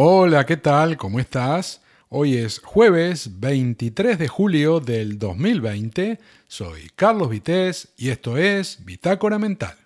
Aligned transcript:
Hola, 0.00 0.46
¿qué 0.46 0.56
tal? 0.56 0.96
¿Cómo 0.96 1.18
estás? 1.18 1.82
Hoy 2.08 2.36
es 2.36 2.60
jueves 2.60 3.40
23 3.40 4.16
de 4.16 4.28
julio 4.28 4.78
del 4.78 5.18
2020. 5.18 6.20
Soy 6.46 6.88
Carlos 6.94 7.28
Vitéz 7.28 7.88
y 7.96 8.10
esto 8.10 8.36
es 8.36 8.84
Bitácora 8.84 9.40
Mental. 9.40 9.76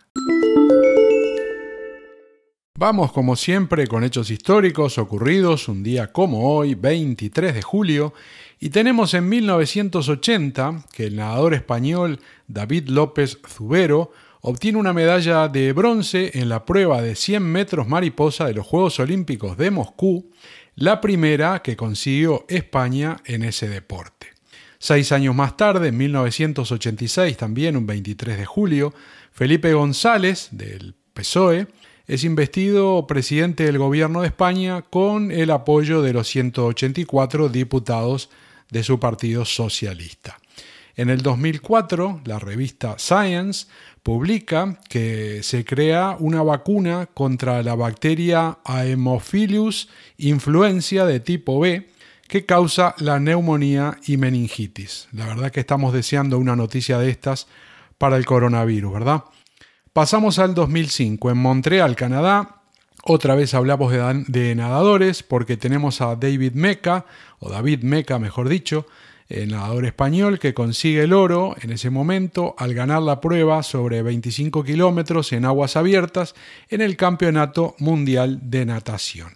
Vamos 2.78 3.10
como 3.12 3.36
siempre 3.36 3.86
con 3.86 4.04
hechos 4.04 4.30
históricos 4.30 4.98
ocurridos 4.98 5.68
un 5.68 5.82
día 5.82 6.12
como 6.12 6.54
hoy, 6.54 6.74
23 6.74 7.54
de 7.54 7.62
julio, 7.62 8.12
y 8.60 8.68
tenemos 8.68 9.14
en 9.14 9.30
1980 9.30 10.84
que 10.92 11.06
el 11.06 11.16
nadador 11.16 11.54
español 11.54 12.20
David 12.48 12.88
López 12.88 13.38
Zubero 13.48 14.12
obtiene 14.44 14.78
una 14.78 14.92
medalla 14.92 15.46
de 15.46 15.72
bronce 15.72 16.32
en 16.34 16.48
la 16.48 16.64
prueba 16.64 17.00
de 17.00 17.14
100 17.14 17.42
metros 17.42 17.86
mariposa 17.86 18.44
de 18.46 18.54
los 18.54 18.66
Juegos 18.66 18.98
Olímpicos 18.98 19.56
de 19.56 19.70
Moscú, 19.70 20.30
la 20.74 21.00
primera 21.00 21.62
que 21.62 21.76
consiguió 21.76 22.44
España 22.48 23.18
en 23.24 23.44
ese 23.44 23.68
deporte. 23.68 24.26
Seis 24.78 25.12
años 25.12 25.36
más 25.36 25.56
tarde, 25.56 25.88
en 25.88 25.96
1986, 25.96 27.36
también 27.36 27.76
un 27.76 27.86
23 27.86 28.36
de 28.36 28.44
julio, 28.44 28.92
Felipe 29.30 29.74
González, 29.74 30.48
del 30.50 30.96
PSOE, 31.14 31.68
es 32.08 32.24
investido 32.24 33.06
presidente 33.06 33.64
del 33.64 33.78
gobierno 33.78 34.22
de 34.22 34.26
España 34.26 34.82
con 34.82 35.30
el 35.30 35.52
apoyo 35.52 36.02
de 36.02 36.12
los 36.12 36.26
184 36.26 37.48
diputados 37.48 38.28
de 38.70 38.82
su 38.82 38.98
partido 38.98 39.44
socialista. 39.44 40.41
En 40.96 41.08
el 41.08 41.22
2004, 41.22 42.20
la 42.24 42.38
revista 42.38 42.96
Science 42.98 43.66
publica 44.02 44.78
que 44.88 45.42
se 45.42 45.64
crea 45.64 46.16
una 46.18 46.42
vacuna 46.42 47.06
contra 47.06 47.62
la 47.62 47.74
bacteria 47.74 48.58
Haemophilus 48.64 49.88
influenza 50.18 51.06
de 51.06 51.20
tipo 51.20 51.60
B 51.60 51.88
que 52.28 52.46
causa 52.46 52.94
la 52.98 53.20
neumonía 53.20 53.98
y 54.06 54.16
meningitis. 54.16 55.08
La 55.12 55.26
verdad 55.26 55.50
que 55.50 55.60
estamos 55.60 55.92
deseando 55.92 56.38
una 56.38 56.56
noticia 56.56 56.98
de 56.98 57.10
estas 57.10 57.46
para 57.98 58.16
el 58.16 58.26
coronavirus, 58.26 58.92
¿verdad? 58.92 59.24
Pasamos 59.92 60.38
al 60.38 60.54
2005. 60.54 61.30
En 61.30 61.36
Montreal, 61.36 61.94
Canadá, 61.96 62.62
otra 63.04 63.34
vez 63.34 63.52
hablamos 63.52 63.92
de, 63.92 64.54
nadadores 64.54 65.22
porque 65.22 65.56
tenemos 65.56 66.00
a 66.00 66.16
David 66.16 66.54
Meca, 66.54 67.04
o 67.38 67.50
David 67.50 67.82
Meca 67.82 68.18
mejor 68.18 68.48
dicho, 68.48 68.86
el 69.32 69.50
nadador 69.50 69.86
español 69.86 70.38
que 70.38 70.54
consigue 70.54 71.02
el 71.02 71.12
oro 71.12 71.56
en 71.60 71.72
ese 71.72 71.90
momento 71.90 72.54
al 72.58 72.74
ganar 72.74 73.02
la 73.02 73.20
prueba 73.20 73.62
sobre 73.62 74.02
25 74.02 74.64
kilómetros 74.64 75.32
en 75.32 75.44
aguas 75.44 75.76
abiertas 75.76 76.34
en 76.68 76.80
el 76.80 76.96
Campeonato 76.96 77.74
Mundial 77.78 78.40
de 78.42 78.66
Natación. 78.66 79.32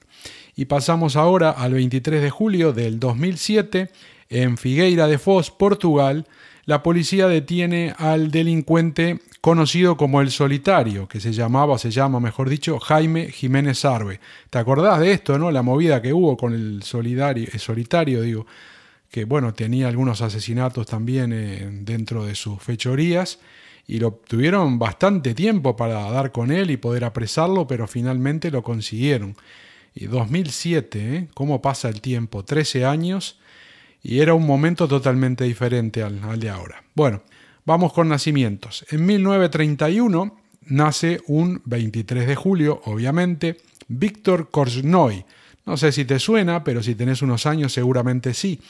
Y 0.55 0.67
pasamos 0.67 1.17
ahora 1.17 1.51
al 1.51 1.75
23 1.75 2.23
de 2.23 2.31
julio 2.31 2.73
del 2.73 2.99
2007 2.99 3.91
en 4.29 4.57
Figueira 4.57 5.07
de 5.07 5.19
Foz, 5.19 5.51
Portugal, 5.51 6.27
la 6.65 6.83
policía 6.83 7.29
detiene 7.29 7.95
al 7.97 8.33
delincuente 8.33 9.21
conocido 9.41 9.97
como 9.97 10.21
el 10.21 10.33
solitario, 10.33 11.07
que 11.07 11.21
se 11.21 11.33
llamaba, 11.33 11.79
se 11.79 11.93
llama, 11.93 12.19
mejor 12.19 12.49
dicho, 12.49 12.81
Jaime 12.81 13.29
Jiménez 13.31 13.85
Arbe. 13.85 14.19
¿Te 14.51 14.59
acordás 14.59 14.99
de 14.99 15.13
esto, 15.13 15.39
no? 15.39 15.53
La 15.53 15.63
movida 15.63 16.03
que 16.03 16.13
hubo 16.13 16.37
con 16.37 16.53
el 16.55 16.83
solidario, 16.83 17.47
el 17.53 17.61
solitario, 17.61 18.21
digo, 18.21 18.47
que 19.17 19.25
bueno, 19.25 19.55
tenía 19.55 19.89
algunos 19.89 20.21
asesinatos 20.21 20.87
también 20.87 21.33
eh, 21.33 21.71
dentro 21.71 22.27
de 22.27 22.35
sus 22.35 22.63
fechorías 22.63 23.39
y 23.87 23.99
lo 23.99 24.13
tuvieron 24.13 24.79
bastante 24.79 25.33
tiempo 25.33 25.75
para 25.75 26.11
dar 26.11 26.33
con 26.33 26.53
él 26.53 26.71
y 26.71 26.77
poder 26.77 27.03
apresarlo, 27.03 27.67
pero 27.67 27.87
finalmente 27.87 28.51
lo 28.51 28.63
consiguieron. 28.63 29.35
Y 29.95 30.05
2007, 30.05 31.17
¿eh? 31.17 31.29
¿cómo 31.33 31.63
pasa 31.63 31.89
el 31.89 32.03
tiempo? 32.03 32.45
13 32.45 32.85
años 32.85 33.39
y 34.03 34.21
era 34.21 34.35
un 34.35 34.45
momento 34.45 34.87
totalmente 34.87 35.45
diferente 35.45 36.03
al, 36.03 36.39
de 36.39 36.51
ahora. 36.51 36.85
Bueno, 36.95 37.23
vamos 37.65 37.95
con 37.95 38.11
nacimientos. 38.11 38.85
En 38.91 39.07
1931 39.07 40.37
nace 40.67 41.23
un 41.27 41.63
23 41.65 42.27
de 42.27 42.37
julio, 42.37 42.83
obviamente, 42.85 43.57
Víctor 43.89 44.51
Korchnoi. 44.51 45.25
No 45.65 45.79
sé 45.79 45.91
si 45.91 46.05
te 46.05 46.19
suena, 46.19 46.63
pero 46.63 46.83
si 46.83 46.95
tenés 46.95 47.23
unos 47.23 47.47
años 47.47 47.73
seguramente 47.73 48.35
sí. 48.35 48.61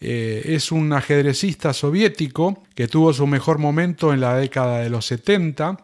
Eh, 0.00 0.42
es 0.46 0.72
un 0.72 0.92
ajedrecista 0.92 1.72
soviético 1.72 2.62
que 2.74 2.88
tuvo 2.88 3.12
su 3.12 3.26
mejor 3.26 3.58
momento 3.58 4.12
en 4.12 4.20
la 4.20 4.34
década 4.36 4.80
de 4.80 4.90
los 4.90 5.06
70, 5.06 5.76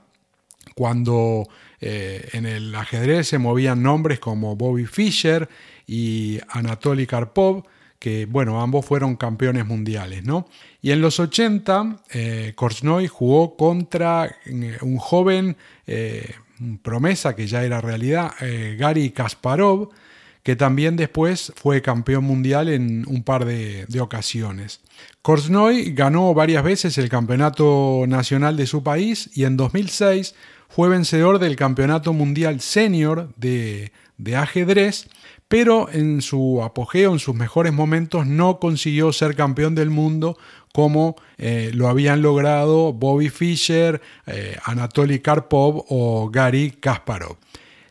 cuando 0.74 1.48
eh, 1.80 2.28
en 2.32 2.46
el 2.46 2.74
ajedrez 2.74 3.28
se 3.28 3.38
movían 3.38 3.82
nombres 3.82 4.18
como 4.18 4.56
Bobby 4.56 4.86
Fischer 4.86 5.48
y 5.86 6.38
Anatoly 6.48 7.06
Karpov, 7.06 7.64
que 7.98 8.26
bueno, 8.26 8.60
ambos 8.60 8.84
fueron 8.84 9.16
campeones 9.16 9.66
mundiales, 9.66 10.24
¿no? 10.24 10.46
Y 10.82 10.90
en 10.90 11.00
los 11.00 11.18
80, 11.18 12.02
eh, 12.12 12.54
jugó 13.08 13.56
contra 13.56 14.36
eh, 14.44 14.78
un 14.82 14.98
joven 14.98 15.56
promesa 16.82 17.36
que 17.36 17.46
ya 17.46 17.64
era 17.64 17.80
realidad, 17.80 18.32
Gary 18.78 19.10
Kasparov, 19.10 19.90
que 20.46 20.54
también 20.54 20.94
después 20.94 21.52
fue 21.56 21.82
campeón 21.82 22.22
mundial 22.22 22.68
en 22.68 23.04
un 23.08 23.24
par 23.24 23.44
de, 23.44 23.84
ocasiones. 24.00 24.80
Korchnoi 25.20 25.90
ganó 25.90 26.34
varias 26.34 26.62
veces 26.62 26.98
el 26.98 27.08
campeonato 27.08 28.04
nacional 28.06 28.56
de 28.56 28.68
su 28.68 28.84
país 28.84 29.28
y 29.34 29.42
en 29.42 29.56
2006 29.56 30.36
fue 30.68 30.88
vencedor 30.88 31.40
del 31.40 31.56
campeonato 31.56 32.12
mundial 32.12 32.60
senior 32.60 33.28
de, 33.36 33.90
de 34.18 34.36
ajedrez 34.36 35.08
pero 35.48 35.88
en 35.90 36.22
su 36.22 36.62
apogeo, 36.62 37.12
en 37.12 37.18
sus 37.18 37.34
mejores 37.34 37.72
momentos, 37.72 38.24
no 38.24 38.60
consiguió 38.60 39.12
ser 39.12 39.34
campeón 39.34 39.74
del 39.74 39.90
mundo 39.90 40.38
como 40.72 41.16
eh, 41.38 41.72
lo 41.74 41.88
habían 41.88 42.22
logrado 42.22 42.92
Bobby 42.92 43.30
Fischer, 43.30 44.00
eh, 44.26 44.56
Anatoly 44.64 45.18
Karpov 45.18 45.86
o 45.88 46.30
Gary 46.30 46.70
Kasparov. 46.70 47.36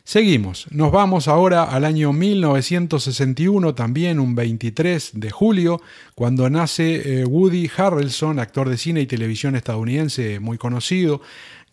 Seguimos, 0.06 0.68
nos 0.70 0.92
vamos 0.92 1.26
ahora 1.26 1.64
al 1.64 1.84
año 1.84 2.12
1961, 2.12 3.74
también 3.74 4.20
un 4.20 4.36
23 4.36 5.10
de 5.14 5.30
julio, 5.32 5.82
cuando 6.14 6.48
nace 6.48 7.22
eh, 7.22 7.24
Woody 7.24 7.68
Harrelson, 7.76 8.38
actor 8.38 8.68
de 8.68 8.76
cine 8.76 9.00
y 9.00 9.06
televisión 9.06 9.56
estadounidense 9.56 10.38
muy 10.38 10.58
conocido, 10.58 11.22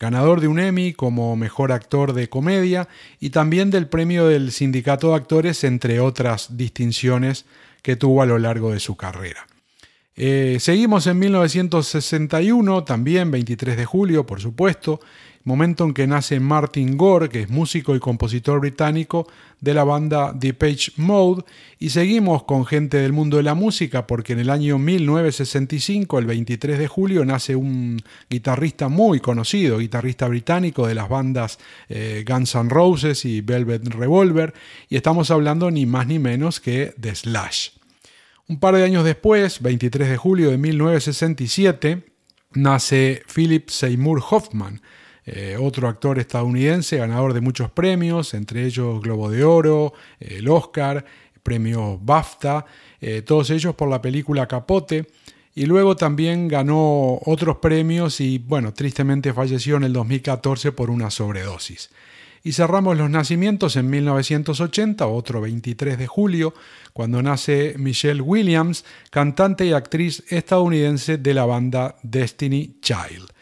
ganador 0.00 0.40
de 0.40 0.48
un 0.48 0.58
Emmy 0.58 0.94
como 0.94 1.36
mejor 1.36 1.70
actor 1.70 2.12
de 2.12 2.28
comedia 2.28 2.88
y 3.20 3.30
también 3.30 3.70
del 3.70 3.86
premio 3.86 4.26
del 4.26 4.50
Sindicato 4.50 5.10
de 5.10 5.14
Actores, 5.14 5.62
entre 5.62 6.00
otras 6.00 6.56
distinciones 6.56 7.44
que 7.82 7.94
tuvo 7.94 8.20
a 8.20 8.26
lo 8.26 8.40
largo 8.40 8.72
de 8.72 8.80
su 8.80 8.96
carrera. 8.96 9.46
Eh, 10.16 10.58
seguimos 10.58 11.06
en 11.06 11.20
1961, 11.20 12.82
también 12.82 13.30
23 13.30 13.76
de 13.76 13.84
julio, 13.84 14.26
por 14.26 14.40
supuesto, 14.40 15.00
momento 15.44 15.84
en 15.84 15.92
que 15.94 16.06
nace 16.06 16.40
Martin 16.40 16.96
Gore, 16.96 17.28
que 17.28 17.42
es 17.42 17.50
músico 17.50 17.94
y 17.94 18.00
compositor 18.00 18.60
británico 18.60 19.26
de 19.60 19.74
la 19.74 19.84
banda 19.84 20.32
Page 20.32 20.92
Mode, 20.96 21.44
y 21.78 21.90
seguimos 21.90 22.44
con 22.44 22.64
gente 22.66 22.96
del 22.96 23.12
mundo 23.12 23.36
de 23.36 23.42
la 23.42 23.54
música 23.54 24.06
porque 24.06 24.32
en 24.32 24.40
el 24.40 24.50
año 24.50 24.78
1965, 24.78 26.18
el 26.18 26.26
23 26.26 26.78
de 26.78 26.88
julio, 26.88 27.24
nace 27.24 27.54
un 27.56 28.02
guitarrista 28.28 28.88
muy 28.88 29.20
conocido, 29.20 29.78
guitarrista 29.78 30.28
británico 30.28 30.86
de 30.86 30.94
las 30.94 31.08
bandas 31.08 31.58
eh, 31.88 32.24
Guns 32.26 32.54
N' 32.54 32.70
Roses 32.70 33.24
y 33.24 33.42
Velvet 33.42 33.86
Revolver, 33.88 34.54
y 34.88 34.96
estamos 34.96 35.30
hablando 35.30 35.70
ni 35.70 35.86
más 35.86 36.06
ni 36.06 36.18
menos 36.18 36.60
que 36.60 36.94
de 36.96 37.14
Slash. 37.14 37.70
Un 38.46 38.60
par 38.60 38.74
de 38.74 38.84
años 38.84 39.04
después, 39.04 39.62
23 39.62 40.08
de 40.08 40.16
julio 40.16 40.50
de 40.50 40.58
1967, 40.58 42.04
nace 42.52 43.22
Philip 43.34 43.68
Seymour 43.70 44.22
Hoffman, 44.30 44.82
eh, 45.26 45.56
otro 45.58 45.88
actor 45.88 46.18
estadounidense, 46.18 46.98
ganador 46.98 47.32
de 47.32 47.40
muchos 47.40 47.70
premios, 47.70 48.34
entre 48.34 48.64
ellos 48.64 49.00
Globo 49.00 49.30
de 49.30 49.44
Oro, 49.44 49.94
el 50.20 50.48
Oscar, 50.48 51.04
premio 51.42 51.98
BAFTA, 51.98 52.66
eh, 53.00 53.22
todos 53.22 53.50
ellos 53.50 53.74
por 53.74 53.88
la 53.88 54.02
película 54.02 54.46
Capote. 54.46 55.06
Y 55.56 55.66
luego 55.66 55.94
también 55.94 56.48
ganó 56.48 57.20
otros 57.24 57.58
premios 57.58 58.20
y, 58.20 58.38
bueno, 58.38 58.74
tristemente 58.74 59.32
falleció 59.32 59.76
en 59.76 59.84
el 59.84 59.92
2014 59.92 60.72
por 60.72 60.90
una 60.90 61.10
sobredosis. 61.10 61.90
Y 62.42 62.52
cerramos 62.52 62.98
los 62.98 63.08
nacimientos 63.08 63.76
en 63.76 63.88
1980, 63.88 65.06
otro 65.06 65.40
23 65.40 65.96
de 65.96 66.06
julio, 66.06 66.54
cuando 66.92 67.22
nace 67.22 67.76
Michelle 67.78 68.20
Williams, 68.20 68.84
cantante 69.10 69.64
y 69.64 69.72
actriz 69.72 70.24
estadounidense 70.28 71.18
de 71.18 71.34
la 71.34 71.46
banda 71.46 71.96
Destiny 72.02 72.76
Child. 72.82 73.33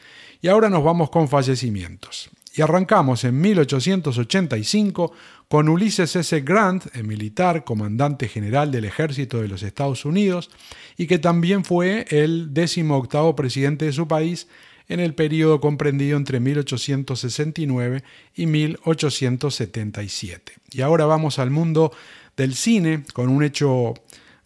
Y 0.44 0.48
ahora 0.48 0.68
nos 0.68 0.82
vamos 0.82 1.08
con 1.08 1.28
fallecimientos. 1.28 2.28
Y 2.52 2.62
arrancamos 2.62 3.22
en 3.22 3.40
1885 3.40 5.12
con 5.46 5.68
Ulysses 5.68 6.16
S. 6.16 6.40
Grant, 6.40 6.86
el 6.96 7.04
militar, 7.04 7.62
comandante 7.62 8.26
general 8.26 8.72
del 8.72 8.84
ejército 8.84 9.40
de 9.40 9.46
los 9.46 9.62
Estados 9.62 10.04
Unidos, 10.04 10.50
y 10.96 11.06
que 11.06 11.20
también 11.20 11.64
fue 11.64 12.06
el 12.10 12.52
décimo 12.52 12.96
octavo 12.96 13.36
presidente 13.36 13.84
de 13.84 13.92
su 13.92 14.08
país 14.08 14.48
en 14.88 14.98
el 14.98 15.14
periodo 15.14 15.60
comprendido 15.60 16.16
entre 16.16 16.40
1869 16.40 18.02
y 18.34 18.46
1877. 18.46 20.54
Y 20.72 20.80
ahora 20.80 21.06
vamos 21.06 21.38
al 21.38 21.50
mundo 21.50 21.92
del 22.36 22.56
cine, 22.56 23.04
con 23.12 23.28
un 23.28 23.44
hecho, 23.44 23.94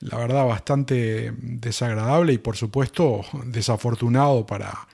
la 0.00 0.19
verdad, 0.19 0.46
bastante 0.46 1.32
desagradable 1.40 2.34
y 2.34 2.38
por 2.38 2.58
supuesto 2.58 3.22
desafortunado 3.46 4.44
para 4.44 4.87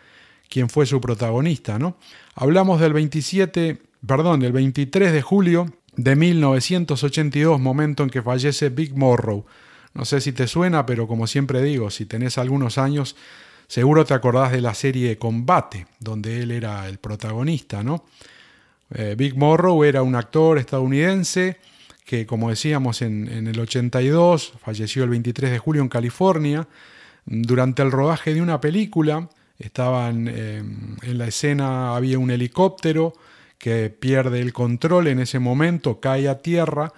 quien 0.52 0.68
fue 0.68 0.84
su 0.84 1.00
protagonista, 1.00 1.78
¿no? 1.78 1.96
Hablamos 2.34 2.78
del 2.78 2.92
27, 2.92 3.80
perdón, 4.06 4.40
del 4.40 4.52
23 4.52 5.10
de 5.10 5.22
julio 5.22 5.72
de 5.96 6.14
1982, 6.14 7.58
momento 7.58 8.02
en 8.02 8.10
que 8.10 8.20
fallece 8.20 8.68
Big 8.68 8.94
Morrow. 8.94 9.46
No 9.94 10.04
sé 10.04 10.20
si 10.20 10.32
te 10.32 10.46
suena, 10.46 10.84
pero 10.84 11.08
como 11.08 11.26
siempre 11.26 11.62
digo, 11.62 11.88
si 11.88 12.04
tenés 12.04 12.36
algunos 12.36 12.76
años, 12.76 13.16
seguro 13.66 14.04
te 14.04 14.12
acordás 14.12 14.52
de 14.52 14.60
la 14.60 14.74
serie 14.74 15.16
Combate, 15.16 15.86
donde 15.98 16.42
él 16.42 16.50
era 16.50 16.86
el 16.86 16.98
protagonista, 16.98 17.82
¿no? 17.82 18.04
Eh, 18.90 19.14
Big 19.16 19.34
Morrow 19.34 19.84
era 19.84 20.02
un 20.02 20.14
actor 20.14 20.58
estadounidense 20.58 21.56
que, 22.04 22.26
como 22.26 22.50
decíamos, 22.50 23.00
en, 23.00 23.26
en, 23.26 23.46
el 23.46 23.58
82 23.58 24.52
falleció 24.62 25.04
el 25.04 25.08
23 25.08 25.50
de 25.50 25.58
julio 25.58 25.80
en 25.80 25.88
California 25.88 26.68
durante 27.24 27.80
el 27.80 27.90
rodaje 27.90 28.34
de 28.34 28.42
una 28.42 28.60
película 28.60 29.30
Estaban 29.62 30.28
em, 30.28 30.96
en 31.02 31.18
la 31.18 31.26
escena, 31.26 31.96
había 31.96 32.18
un 32.18 32.30
helicóptero 32.30 33.14
que 33.58 33.90
pierde 33.90 34.40
el 34.40 34.52
control 34.52 35.06
en 35.06 35.20
ese 35.20 35.38
momento, 35.38 36.00
cae 36.00 36.28
a 36.28 36.42
tierra, 36.42 36.92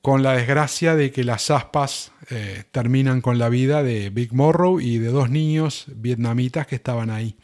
con 0.00 0.22
la 0.22 0.32
desgracia 0.32 0.94
de 0.94 1.10
que 1.10 1.22
las 1.22 1.50
aspas 1.50 2.12
eh, 2.30 2.64
terminan 2.70 3.20
con 3.20 3.38
la 3.38 3.48
vida 3.48 3.82
de 3.82 4.10
Big 4.10 4.32
Morrow 4.32 4.80
y 4.80 4.98
de 4.98 5.08
dos 5.08 5.28
niños 5.28 5.86
vietnamitas 5.88 6.66
que 6.66 6.76
estaban 6.76 7.10
ahí. 7.10 7.36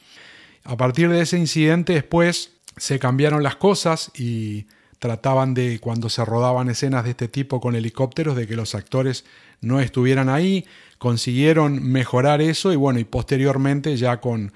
A 0.65 0.77
partir 0.77 1.11
de 1.11 1.21
ese 1.21 1.37
incidente 1.37 1.93
después 1.93 2.53
se 2.77 2.99
cambiaron 2.99 3.43
las 3.43 3.57
cosas 3.57 4.11
y 4.15 4.67
trataban 4.99 5.53
de, 5.53 5.79
cuando 5.81 6.09
se 6.09 6.25
rodaban 6.25 6.71
escenas 6.71 7.05
de 7.05 7.11
este 7.11 7.29
tipo 7.29 7.61
con 7.61 7.77
helicópteros, 7.77 8.35
de 8.37 8.47
que 8.47 8.57
los 8.57 8.75
actores 8.75 9.27
no 9.61 9.81
estuvieran 9.81 10.31
ahí, 10.31 10.65
consiguieron 11.05 11.87
mejorar 11.87 12.41
eso 12.41 12.73
y 12.73 12.77
bueno, 12.77 12.99
y 12.99 13.05
posteriormente 13.05 13.95
ya 13.99 14.23
con, 14.23 14.55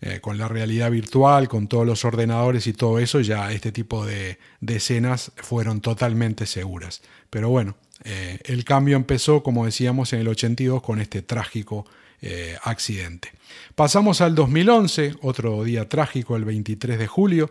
eh, 0.00 0.20
con 0.20 0.38
la 0.38 0.46
realidad 0.46 0.92
virtual, 0.92 1.48
con 1.48 1.66
todos 1.66 1.84
los 1.84 2.04
ordenadores 2.04 2.68
y 2.68 2.72
todo 2.72 3.00
eso, 3.00 3.18
ya 3.18 3.50
este 3.50 3.72
tipo 3.72 4.06
de, 4.06 4.38
escenas 4.64 5.32
fueron 5.34 5.80
totalmente 5.80 6.46
seguras. 6.46 7.02
Pero 7.30 7.50
bueno, 7.50 7.74
eh, 8.04 8.38
el 8.44 8.62
cambio 8.62 8.94
empezó, 8.94 9.42
como 9.42 9.64
decíamos, 9.64 10.12
en 10.12 10.20
el 10.20 10.28
82 10.28 10.82
con 10.82 11.00
este 11.00 11.22
trágico 11.22 11.84
eh, 12.22 12.56
accidente. 12.62 13.32
Pasamos 13.74 14.20
al 14.20 14.36
2011, 14.36 15.16
otro 15.22 15.64
día 15.64 15.88
trágico, 15.88 16.36
el 16.36 16.44
23 16.44 16.96
de 16.96 17.08
julio, 17.08 17.50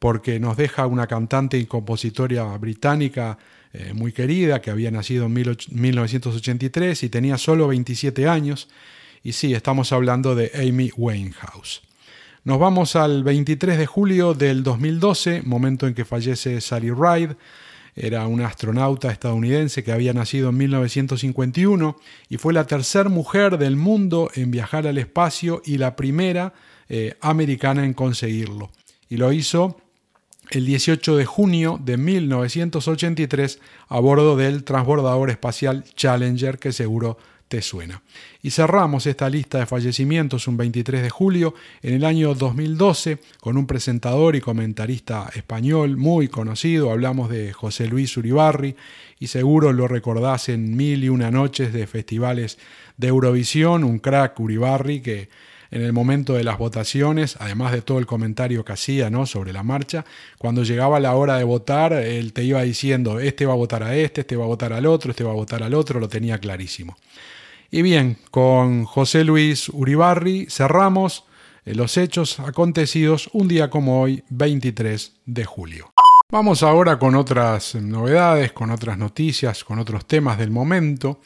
porque 0.00 0.40
nos 0.40 0.56
deja 0.56 0.88
una 0.88 1.06
cantante 1.06 1.58
y 1.58 1.66
compositora 1.66 2.56
británica 2.56 3.38
eh, 3.76 3.92
muy 3.92 4.12
querida, 4.12 4.62
que 4.62 4.70
había 4.70 4.92
nacido 4.92 5.26
en 5.26 5.32
1983 5.32 7.02
y 7.02 7.08
tenía 7.08 7.36
solo 7.38 7.66
27 7.66 8.28
años. 8.28 8.68
Y 9.24 9.32
sí, 9.32 9.52
estamos 9.52 9.92
hablando 9.92 10.36
de 10.36 10.52
Amy 10.54 10.92
Winehouse. 10.96 11.82
Nos 12.44 12.60
vamos 12.60 12.94
al 12.94 13.24
23 13.24 13.76
de 13.76 13.86
julio 13.86 14.32
del 14.32 14.62
2012, 14.62 15.42
momento 15.42 15.88
en 15.88 15.94
que 15.94 16.04
fallece 16.04 16.60
Sally 16.60 16.92
Ride. 16.92 17.34
Era 17.96 18.28
una 18.28 18.46
astronauta 18.46 19.10
estadounidense 19.10 19.82
que 19.82 19.90
había 19.90 20.12
nacido 20.12 20.50
en 20.50 20.58
1951 20.58 21.96
y 22.28 22.36
fue 22.36 22.52
la 22.52 22.68
tercera 22.68 23.08
mujer 23.08 23.58
del 23.58 23.74
mundo 23.74 24.30
en 24.36 24.52
viajar 24.52 24.86
al 24.86 24.98
espacio 24.98 25.62
y 25.64 25.78
la 25.78 25.96
primera 25.96 26.54
eh, 26.88 27.16
americana 27.20 27.84
en 27.84 27.92
conseguirlo. 27.92 28.70
Y 29.08 29.16
lo 29.16 29.32
hizo 29.32 29.80
el 30.50 30.66
18 30.66 31.16
de 31.16 31.24
junio 31.24 31.80
de 31.82 31.96
1983 31.96 33.60
a 33.88 34.00
bordo 34.00 34.36
del 34.36 34.64
transbordador 34.64 35.30
espacial 35.30 35.84
Challenger 35.96 36.58
que 36.58 36.72
seguro 36.72 37.18
te 37.48 37.62
suena. 37.62 38.02
Y 38.42 38.50
cerramos 38.50 39.06
esta 39.06 39.28
lista 39.28 39.58
de 39.58 39.66
fallecimientos 39.66 40.48
un 40.48 40.56
23 40.56 41.02
de 41.02 41.10
julio 41.10 41.54
en 41.82 41.94
el 41.94 42.04
año 42.04 42.34
2012 42.34 43.18
con 43.40 43.56
un 43.56 43.66
presentador 43.66 44.34
y 44.36 44.40
comentarista 44.40 45.30
español 45.34 45.96
muy 45.96 46.28
conocido, 46.28 46.90
hablamos 46.90 47.30
de 47.30 47.52
José 47.52 47.86
Luis 47.86 48.16
Uribarri 48.16 48.76
y 49.18 49.28
seguro 49.28 49.72
lo 49.72 49.88
recordás 49.88 50.48
en 50.48 50.76
mil 50.76 51.04
y 51.04 51.08
una 51.08 51.30
noches 51.30 51.72
de 51.72 51.86
festivales 51.86 52.58
de 52.96 53.08
Eurovisión, 53.08 53.84
un 53.84 53.98
crack 53.98 54.38
Uribarri 54.40 55.00
que 55.00 55.28
en 55.74 55.82
el 55.82 55.92
momento 55.92 56.34
de 56.34 56.44
las 56.44 56.56
votaciones, 56.56 57.36
además 57.40 57.72
de 57.72 57.82
todo 57.82 57.98
el 57.98 58.06
comentario 58.06 58.64
que 58.64 58.72
hacía 58.72 59.10
¿no? 59.10 59.26
sobre 59.26 59.52
la 59.52 59.64
marcha, 59.64 60.04
cuando 60.38 60.62
llegaba 60.62 61.00
la 61.00 61.16
hora 61.16 61.36
de 61.36 61.42
votar, 61.42 61.92
él 61.92 62.32
te 62.32 62.44
iba 62.44 62.62
diciendo, 62.62 63.18
este 63.18 63.44
va 63.44 63.54
a 63.54 63.56
votar 63.56 63.82
a 63.82 63.96
este, 63.96 64.20
este 64.20 64.36
va 64.36 64.44
a 64.44 64.46
votar 64.46 64.72
al 64.72 64.86
otro, 64.86 65.10
este 65.10 65.24
va 65.24 65.32
a 65.32 65.34
votar 65.34 65.64
al 65.64 65.74
otro, 65.74 65.98
lo 65.98 66.08
tenía 66.08 66.38
clarísimo. 66.38 66.96
Y 67.72 67.82
bien, 67.82 68.18
con 68.30 68.84
José 68.84 69.24
Luis 69.24 69.68
Uribarri 69.68 70.46
cerramos 70.48 71.24
eh, 71.64 71.74
los 71.74 71.96
hechos 71.96 72.38
acontecidos 72.38 73.28
un 73.32 73.48
día 73.48 73.68
como 73.68 74.00
hoy, 74.00 74.22
23 74.28 75.12
de 75.26 75.44
julio. 75.44 75.92
Vamos 76.30 76.62
ahora 76.62 77.00
con 77.00 77.16
otras 77.16 77.74
novedades, 77.74 78.52
con 78.52 78.70
otras 78.70 78.96
noticias, 78.96 79.64
con 79.64 79.80
otros 79.80 80.06
temas 80.06 80.38
del 80.38 80.52
momento. 80.52 81.18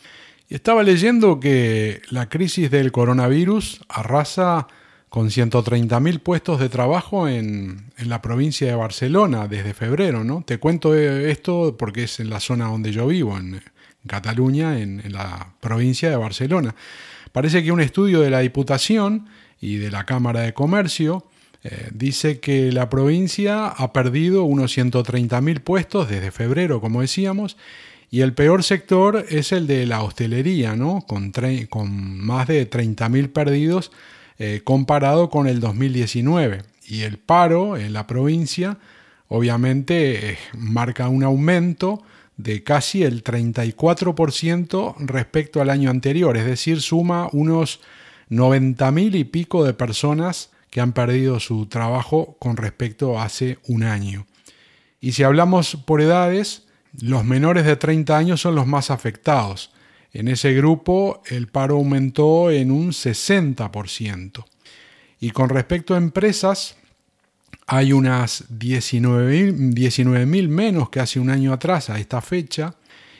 Y 0.48 0.54
estaba 0.54 0.82
leyendo 0.82 1.40
que 1.40 2.00
la 2.10 2.28
crisis 2.28 2.70
del 2.70 2.90
coronavirus 2.90 3.82
arrasa 3.88 4.66
con 5.10 5.28
130.000 5.28 6.20
puestos 6.20 6.58
de 6.60 6.68
trabajo 6.68 7.28
en, 7.28 7.90
la 7.98 8.22
provincia 8.22 8.66
de 8.66 8.74
Barcelona 8.74 9.46
desde 9.46 9.74
febrero, 9.74 10.24
¿no? 10.24 10.42
Te 10.46 10.58
cuento 10.58 10.94
esto 10.94 11.76
porque 11.78 12.04
es 12.04 12.20
en 12.20 12.30
la 12.30 12.40
zona 12.40 12.66
donde 12.66 12.92
yo 12.92 13.06
vivo, 13.06 13.36
en, 13.36 13.60
Cataluña, 14.06 14.80
en, 14.80 15.02
la 15.12 15.52
provincia 15.60 16.08
de 16.08 16.16
Barcelona. 16.16 16.74
Parece 17.32 17.62
que 17.62 17.72
un 17.72 17.80
estudio 17.80 18.20
de 18.20 18.30
la 18.30 18.38
Diputación 18.40 19.28
y 19.60 19.76
de 19.76 19.90
la 19.90 20.06
Cámara 20.06 20.40
de 20.40 20.54
Comercio 20.54 21.26
eh, 21.62 21.90
dice 21.92 22.40
que 22.40 22.72
la 22.72 22.88
provincia 22.88 23.66
ha 23.66 23.92
perdido 23.92 24.44
unos 24.44 24.76
130.000 24.76 25.60
puestos 25.60 26.08
desde 26.08 26.30
febrero, 26.30 26.80
como 26.80 27.02
decíamos, 27.02 27.58
y 28.10 28.22
el 28.22 28.32
peor 28.32 28.64
sector 28.64 29.24
es 29.28 29.52
el 29.52 29.66
de 29.66 29.86
la 29.86 30.02
hostelería, 30.02 30.76
¿no? 30.76 31.04
con, 31.06 31.32
más 31.92 32.48
de 32.48 32.68
30.000 32.68 33.32
perdidos 33.32 33.92
eh, 34.38 34.62
comparado 34.64 35.28
con 35.28 35.46
el 35.46 35.60
2019. 35.60 36.62
Y 36.86 37.02
el 37.02 37.18
paro 37.18 37.76
en 37.76 37.92
la 37.92 38.06
provincia 38.06 38.78
obviamente 39.28 40.30
eh, 40.32 40.38
marca 40.54 41.08
un 41.08 41.22
aumento 41.22 42.02
de 42.38 42.62
casi 42.62 43.02
el 43.02 43.22
34% 43.24 44.94
respecto 45.00 45.60
al 45.60 45.70
año 45.70 45.90
anterior, 45.90 46.36
es 46.36 46.46
decir, 46.46 46.80
suma 46.80 47.28
unos 47.32 47.80
90.000 48.30 49.16
y 49.16 49.24
pico 49.24 49.64
de 49.64 49.74
personas 49.74 50.50
que 50.70 50.80
han 50.80 50.92
perdido 50.92 51.40
su 51.40 51.66
trabajo 51.66 52.36
con 52.38 52.56
respecto 52.56 53.18
a 53.18 53.24
hace 53.24 53.58
un 53.66 53.82
año. 53.82 54.26
Y 55.00 55.12
si 55.12 55.24
hablamos 55.24 55.76
por 55.84 56.00
edades, 56.00 56.67
los 57.00 57.24
menores 57.24 57.64
de 57.64 57.76
30 57.76 58.16
años 58.16 58.40
son 58.40 58.54
los 58.54 58.66
más 58.66 58.90
afectados. 58.90 59.72
En 60.12 60.28
ese 60.28 60.54
grupo 60.54 61.22
el 61.26 61.48
paro 61.48 61.76
aumentó 61.76 62.50
en 62.50 62.70
un 62.70 62.90
60%. 62.90 64.44
Y 65.20 65.30
con 65.30 65.48
respecto 65.48 65.94
a 65.94 65.98
empresas, 65.98 66.76
hay 67.66 67.92
unas 67.92 68.48
19.000 68.50 69.74
19 69.74 70.26
menos 70.26 70.88
que 70.90 71.00
hace 71.00 71.20
un 71.20 71.30
año 71.30 71.52
atrás 71.52 71.90
a 71.90 71.98
esta 71.98 72.20
fecha. 72.20 72.74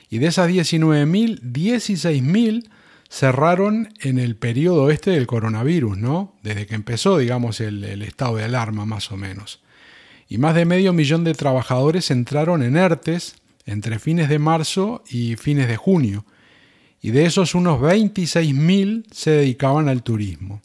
Y 0.09 0.19
de 0.19 0.29
esas 0.29 0.49
19.000, 0.49 1.43
16.000 1.43 2.71
cerraron 3.11 3.93
en 4.01 4.19
el 4.19 4.37
periodo 4.37 4.91
este 4.91 5.11
del 5.11 5.27
coronavirus, 5.27 5.99
¿no? 5.99 6.35
Desde 6.43 6.67
que 6.67 6.75
empezó, 6.75 7.19
digamos, 7.19 7.61
el, 7.61 7.85
el 7.85 8.03
estado 8.03 8.37
de 8.37 8.45
alarma 8.45 8.87
más 8.87 9.13
o 9.13 9.17
menos. 9.17 9.61
Y 10.29 10.39
más 10.39 10.55
de 10.55 10.65
medio 10.65 10.93
millón 10.93 11.25
de 11.25 11.35
trabajadores 11.35 12.11
entraron 12.11 12.63
en 12.63 12.77
ERTES 12.77 13.37
entre 13.69 13.99
fines 13.99 14.31
de 14.31 14.39
marzo 14.39 15.05
y 15.11 15.37
fines 15.37 15.69
de 15.69 15.77
junio, 15.77 16.25
y 17.03 17.11
de 17.11 17.27
esos 17.27 17.55
unos 17.55 17.81
26.000 17.81 19.05
se 19.13 19.31
dedicaban 19.31 19.89
al 19.89 20.03
turismo. 20.03 20.63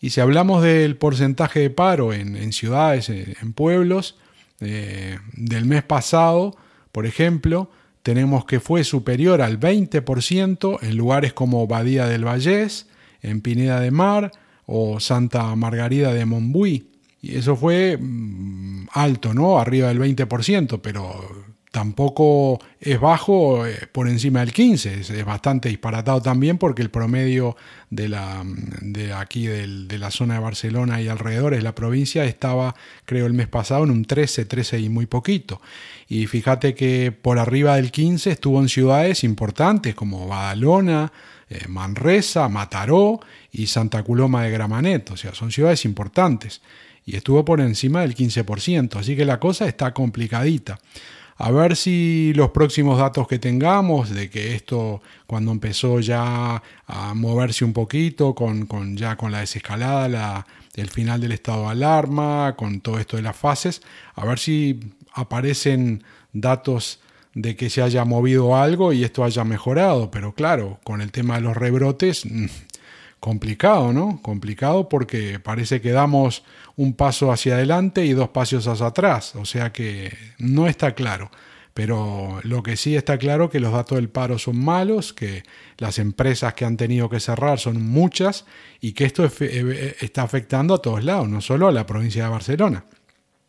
Y 0.00 0.10
si 0.10 0.20
hablamos 0.20 0.62
del 0.62 0.96
porcentaje 0.96 1.60
de 1.60 1.70
paro 1.70 2.12
en, 2.12 2.52
ciudades, 2.52 3.08
en 3.08 3.52
pueblos, 3.52 4.16
eh, 4.60 5.18
del 5.34 5.66
mes 5.66 5.84
pasado, 5.84 6.56
por 6.90 7.06
ejemplo, 7.06 7.70
tenemos 8.02 8.44
que 8.44 8.60
fue 8.60 8.84
superior 8.84 9.40
al 9.40 9.58
20% 9.60 10.78
en 10.82 10.96
lugares 10.96 11.32
como 11.32 11.66
Badía 11.66 12.06
del 12.06 12.24
Vallés, 12.24 12.88
en 13.22 13.40
Pineda 13.40 13.80
de 13.80 13.90
Mar 13.92 14.32
o 14.66 14.98
Santa 15.00 15.54
Margarida 15.54 16.12
de 16.12 16.26
Monbuí. 16.26 16.90
Y 17.22 17.36
eso 17.36 17.56
fue 17.56 17.96
mm, 17.96 18.88
alto, 18.92 19.32
¿no? 19.32 19.58
Arriba 19.58 19.88
del 19.88 20.00
20%, 20.00 20.80
pero 20.82 21.55
tampoco 21.76 22.58
es 22.80 22.98
bajo 22.98 23.66
eh, 23.66 23.86
por 23.92 24.08
encima 24.08 24.40
del 24.40 24.54
15, 24.54 25.00
es, 25.00 25.24
bastante 25.26 25.68
disparatado 25.68 26.22
también 26.22 26.56
porque 26.56 26.80
el 26.80 26.88
promedio 26.88 27.54
de, 27.90 28.08
la, 28.08 28.42
de 28.80 29.12
aquí 29.12 29.46
de 29.46 29.98
la 29.98 30.10
zona 30.10 30.36
de 30.36 30.40
Barcelona 30.40 31.02
y 31.02 31.08
alrededores 31.08 31.58
de 31.58 31.62
la 31.62 31.74
provincia 31.74 32.24
estaba, 32.24 32.74
creo, 33.04 33.26
el 33.26 33.34
mes 33.34 33.48
pasado 33.48 33.84
en 33.84 33.90
un 33.90 34.06
13, 34.06 34.46
13 34.46 34.80
y 34.80 34.88
muy 34.88 35.04
poquito. 35.04 35.60
Y 36.08 36.26
fíjate 36.26 36.74
que 36.74 37.12
por 37.12 37.38
arriba 37.38 37.76
del 37.76 37.90
15 37.90 38.30
estuvo 38.30 38.58
en 38.62 38.70
ciudades 38.70 39.22
importantes 39.22 39.94
como 39.94 40.26
Badalona, 40.26 41.12
eh, 41.50 41.68
Manresa, 41.68 42.48
Mataró 42.48 43.20
y 43.52 43.66
Santa 43.66 44.02
Coloma 44.02 44.44
de 44.44 44.50
Gramanet, 44.50 45.10
o 45.10 45.16
sea, 45.18 45.34
son 45.34 45.52
ciudades 45.52 45.84
importantes. 45.84 46.62
Y 47.04 47.16
estuvo 47.16 47.44
por 47.44 47.60
encima 47.60 48.00
del 48.00 48.14
15%, 48.14 48.96
así 48.98 49.14
que 49.14 49.26
la 49.26 49.38
cosa 49.38 49.66
está 49.66 49.92
complicadita. 49.92 50.78
A 51.38 51.50
ver 51.50 51.76
si 51.76 52.32
los 52.34 52.50
próximos 52.50 52.98
datos 52.98 53.28
que 53.28 53.38
tengamos 53.38 54.10
de 54.10 54.30
que 54.30 54.54
esto 54.54 55.02
cuando 55.26 55.52
empezó 55.52 56.00
ya 56.00 56.62
a 56.86 57.14
moverse 57.14 57.64
un 57.64 57.74
poquito 57.74 58.34
con, 58.34 58.96
ya 58.96 59.16
con 59.16 59.32
la 59.32 59.40
desescalada, 59.40 60.08
la, 60.08 60.46
el 60.74 60.88
final 60.88 61.20
del 61.20 61.32
estado 61.32 61.64
de 61.64 61.70
alarma, 61.72 62.54
con 62.56 62.80
todo 62.80 62.98
esto 62.98 63.16
de 63.16 63.22
las 63.22 63.36
fases, 63.36 63.82
a 64.14 64.24
ver 64.24 64.38
si 64.38 64.80
aparecen 65.12 66.04
datos 66.32 67.00
de 67.34 67.54
que 67.54 67.68
se 67.68 67.82
haya 67.82 68.06
movido 68.06 68.56
algo 68.56 68.94
y 68.94 69.04
esto 69.04 69.22
haya 69.22 69.44
mejorado, 69.44 70.10
pero 70.10 70.32
claro, 70.32 70.80
con 70.84 71.02
el 71.02 71.12
tema 71.12 71.34
de 71.34 71.42
los 71.42 71.54
rebrotes, 71.54 72.24
mm, 72.24 72.46
complicado, 73.26 73.92
¿no? 73.92 74.22
Complicado 74.22 74.88
porque 74.88 75.40
parece 75.40 75.80
que 75.80 75.90
damos 75.90 76.44
un 76.76 76.94
paso 76.94 77.32
hacia 77.32 77.54
adelante 77.56 78.06
y 78.06 78.12
dos 78.12 78.28
pasos 78.28 78.68
hacia 78.68 78.86
atrás, 78.86 79.34
o 79.34 79.44
sea 79.44 79.72
que 79.72 80.16
no 80.38 80.68
está 80.68 80.94
claro. 80.94 81.32
Pero 81.74 82.38
lo 82.44 82.62
que 82.62 82.76
sí 82.76 82.94
está 82.94 83.18
claro 83.18 83.50
que 83.50 83.58
los 83.58 83.72
datos 83.72 83.96
del 83.96 84.10
paro 84.10 84.38
son 84.38 84.64
malos, 84.64 85.12
que 85.12 85.42
las 85.76 85.98
empresas 85.98 86.54
que 86.54 86.66
han 86.66 86.76
tenido 86.76 87.10
que 87.10 87.18
cerrar 87.18 87.58
son 87.58 87.82
muchas 87.82 88.46
y 88.80 88.92
que 88.92 89.06
esto 89.06 89.28
eh, 89.40 89.96
está 89.98 90.22
afectando 90.22 90.74
a 90.74 90.80
todos 90.80 91.02
lados, 91.02 91.28
no 91.28 91.40
solo 91.40 91.66
a 91.66 91.72
la 91.72 91.84
provincia 91.84 92.22
de 92.22 92.30
Barcelona. 92.30 92.84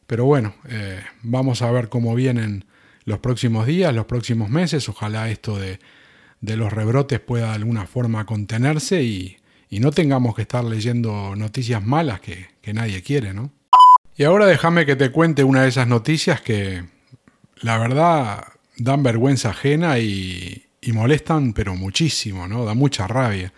Pero 0.08 0.26
bueno, 0.26 0.56
eh, 0.68 1.04
vamos 1.22 1.62
a 1.62 1.70
ver 1.70 1.88
cómo 1.90 2.16
vienen 2.16 2.66
los 3.06 3.20
próximos 3.20 3.68
días, 3.68 3.94
los 3.94 4.08
próximos 4.08 4.50
meses. 4.50 4.90
Ojalá 4.90 5.30
esto 5.30 5.60
de, 5.60 5.80
de 6.42 6.58
los 6.58 6.74
rebrotes 6.74 7.20
pueda 7.20 7.50
de 7.50 7.58
alguna 7.58 7.86
forma 7.86 8.26
contenerse 8.26 9.04
y, 9.04 9.38
y 9.70 9.80
no 9.80 9.92
tengamos 9.92 10.36
que 10.36 10.44
estar 10.44 10.64
leyendo 10.64 11.36
noticias 11.36 11.84
malas 11.84 12.22
que, 12.22 12.48
nadie 12.74 13.02
quiere, 13.02 13.34
¿no? 13.34 13.52
Y 14.18 14.24
ahora 14.24 14.46
déjame 14.46 14.86
que 14.86 14.96
te 14.96 15.10
cuente 15.10 15.44
una 15.44 15.64
de 15.64 15.70
esas 15.70 15.88
noticias 15.88 16.42
que 16.42 16.84
la 17.62 17.78
verdad 17.78 18.46
dan 18.78 19.04
vergüenza 19.04 19.52
ajena 19.52 20.00
y, 20.00 20.64
molestan, 20.94 21.52
pero 21.52 21.76
muchísimo, 21.76 22.48
¿no? 22.48 22.64
Da 22.64 22.74
mucha 22.74 23.08
rabia. 23.08 23.52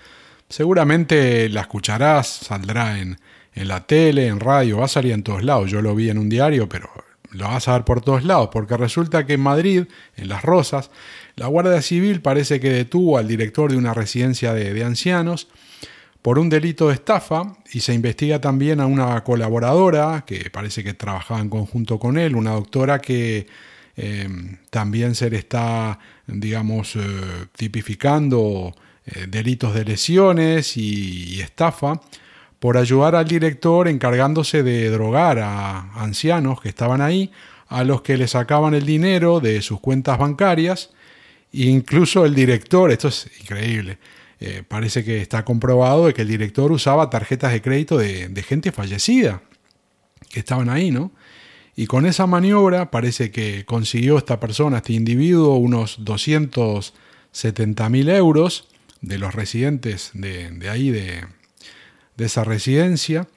Seguramente 0.47 1.47
la 1.49 1.61
escucharás, 1.61 2.27
saldrá 2.27 2.99
en, 2.99 3.19
en 3.53 3.67
la 3.67 3.85
tele, 3.85 4.25
en 4.25 4.39
radio, 4.39 4.79
va 4.79 4.85
a 4.85 4.87
salir 4.87 5.11
en 5.11 5.21
todos 5.21 5.43
lados. 5.43 5.69
Yo 5.69 5.83
lo 5.83 5.93
vi 5.93 6.09
en 6.09 6.17
un 6.17 6.27
diario, 6.27 6.67
pero 6.67 6.89
lo 7.29 7.47
vas 7.47 7.67
a 7.67 7.73
ver 7.73 7.83
por 7.83 8.01
todos 8.01 8.23
lados, 8.23 8.49
porque 8.51 8.77
resulta 8.77 9.27
que 9.27 9.33
en 9.33 9.41
Madrid, 9.41 9.83
en 10.17 10.27
Las 10.27 10.41
Rosas, 10.41 10.89
la 11.35 11.45
Guardia 11.45 11.83
Civil 11.83 12.21
parece 12.21 12.59
que 12.59 12.71
detuvo 12.71 13.19
al 13.19 13.27
director 13.27 13.69
de 13.69 13.77
una 13.77 13.93
residencia 13.93 14.51
de, 14.53 14.73
de 14.73 14.83
ancianos 14.83 15.49
por 16.21 16.38
un 16.39 16.49
delito 16.49 16.89
de 16.89 16.95
estafa 16.95 17.55
y 17.71 17.79
se 17.79 17.93
investiga 17.93 18.41
también 18.41 18.81
a 18.81 18.85
una 18.85 19.23
colaboradora 19.23 20.23
que 20.25 20.49
parece 20.49 20.83
que 20.83 20.93
trabajaba 20.93 21.39
en 21.39 21.49
conjunto 21.49 21.97
con 21.99 22.17
él, 22.17 22.35
una 22.35 22.51
doctora 22.51 22.99
que 22.99 23.47
em, 23.95 24.57
también 24.69 25.15
se 25.15 25.29
le 25.29 25.38
está, 25.38 25.99
digamos, 26.27 26.95
eh, 26.95 26.99
tipificando 27.55 28.73
eh, 29.05 29.27
delitos 29.27 29.73
de 29.73 29.85
lesiones 29.85 30.77
y, 30.77 31.41
estafa 31.41 32.01
por 32.59 32.77
ayudar 32.77 33.15
al 33.15 33.27
director 33.27 33.88
encargándose 33.88 34.63
de 34.63 34.89
drogar 34.89 35.39
a 35.39 35.93
ancianos 36.01 36.59
que 36.61 36.69
estaban 36.69 37.01
ahí, 37.01 37.31
a 37.69 37.83
los 37.85 38.01
que 38.01 38.17
le 38.17 38.27
sacaban 38.27 38.73
el 38.73 38.85
dinero 38.85 39.39
de 39.39 39.61
sus 39.61 39.79
cuentas 39.79 40.17
bancarias, 40.17 40.89
e 41.53 41.63
incluso 41.63 42.25
el 42.25 42.35
director, 42.35 42.91
esto 42.91 43.07
es 43.07 43.29
increíble, 43.39 43.97
eh, 44.41 44.63
parece 44.65 45.03
que 45.03 45.22
está 45.22 45.43
comprobado 45.43 46.08
de 46.08 46.13
que 46.13 46.22
el 46.22 46.29
director 46.29 46.72
usaba 46.72 47.10
tarjetas 47.10 47.51
de 47.51 47.62
crédito 47.62 47.98
de, 47.98 48.43
gente 48.48 48.72
fallecida 48.72 49.41
que 50.29 50.39
estaban 50.39 50.69
ahí, 50.69 50.91
¿no? 50.91 51.12
Y 51.75 51.88
con 51.88 52.05
esa 52.05 52.25
maniobra 52.25 52.89
parece 52.89 53.31
que 53.31 53.65
consiguió 53.65 54.17
esta 54.17 54.39
persona, 54.39 54.77
este 54.77 54.93
individuo, 54.93 55.55
unos 55.58 56.05
270 56.05 57.89
mil 57.89 58.10
euros 58.10 58.69
de 59.01 59.17
los 59.17 59.34
residentes 59.34 60.12
de, 60.13 60.69
ahí, 60.69 60.91
de, 60.91 61.25
esa 62.17 62.43
residencia. 62.43 63.27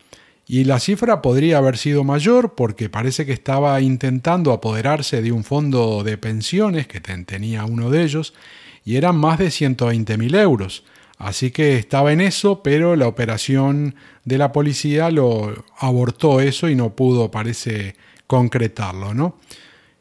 Y 0.46 0.64
la 0.64 0.80
cifra 0.80 1.22
podría 1.22 1.58
haber 1.58 1.78
sido 1.78 2.04
mayor 2.04 2.54
porque 2.54 2.88
parece 2.88 3.26
que 3.26 3.32
estaba 3.32 3.80
intentando 3.80 4.52
apoderarse 4.52 5.22
de 5.22 5.32
un 5.32 5.44
fondo 5.44 6.02
de 6.04 6.18
pensiones 6.18 6.86
que 6.88 7.00
tenía 7.00 7.64
uno 7.64 7.90
de 7.90 8.02
ellos 8.02 8.34
y 8.84 8.96
eran 8.96 9.16
más 9.16 9.38
de 9.38 9.50
120 9.50 10.18
mil 10.18 10.34
euros. 10.34 10.84
Así 11.22 11.52
que 11.52 11.76
estaba 11.76 12.12
en 12.12 12.20
eso, 12.20 12.64
pero 12.64 12.96
la 12.96 13.06
operación 13.06 13.94
de 14.24 14.38
la 14.38 14.50
policía 14.50 15.08
lo 15.12 15.54
abortó 15.78 16.40
eso 16.40 16.68
y 16.68 16.74
no 16.74 16.96
pudo, 16.96 17.30
parece, 17.30 17.94
concretarlo, 18.26 19.14
¿no? 19.14 19.38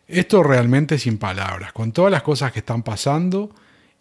Esto 0.08 0.42
realmente 0.42 0.98
sin 0.98 1.20
palabras, 1.20 1.74
con 1.74 1.92
todas 1.92 2.12
las 2.12 2.24
cosas 2.24 2.52
que 2.52 2.60
están 2.60 2.82
pasando 2.82 3.52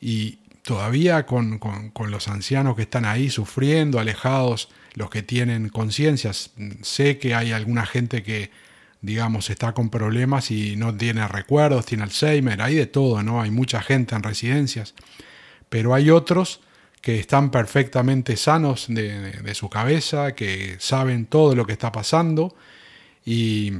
y 0.00 0.38
todavía 0.62 1.26
con, 1.26 1.58
con 1.58 2.10
los 2.10 2.26
ancianos 2.26 2.74
que 2.74 2.82
están 2.82 3.04
ahí 3.04 3.28
sufriendo, 3.28 3.98
alejados, 3.98 4.70
los 4.94 5.10
que 5.10 5.22
tienen 5.22 5.68
conciencias. 5.68 6.52
Sé 6.80 7.18
que 7.18 7.34
hay 7.34 7.52
alguna 7.52 7.84
gente 7.84 8.22
que, 8.22 8.50
digamos, 9.02 9.50
está 9.50 9.74
con 9.74 9.90
problemas 9.90 10.50
y 10.50 10.74
no 10.74 10.96
tiene 10.96 11.28
recuerdos, 11.28 11.84
tiene 11.84 12.04
Alzheimer, 12.04 12.62
hay 12.62 12.76
de 12.76 12.86
todo, 12.86 13.22
¿no? 13.22 13.42
Hay 13.42 13.50
mucha 13.50 13.82
gente 13.82 14.14
en 14.14 14.22
residencias, 14.22 14.94
pero 15.68 15.92
hay 15.92 16.08
otros 16.08 16.62
que 17.00 17.19
están 17.19 17.50
perfectamente 17.50 18.37
sanos 18.37 18.87
de, 18.88 19.54
su 19.54 19.69
cabeza, 19.71 20.35
que 20.35 20.76
saben 20.78 21.26
todo 21.26 21.54
lo 21.54 21.66
que 21.66 21.73
está 21.73 21.90
pasando 21.92 22.54
y 23.25 23.73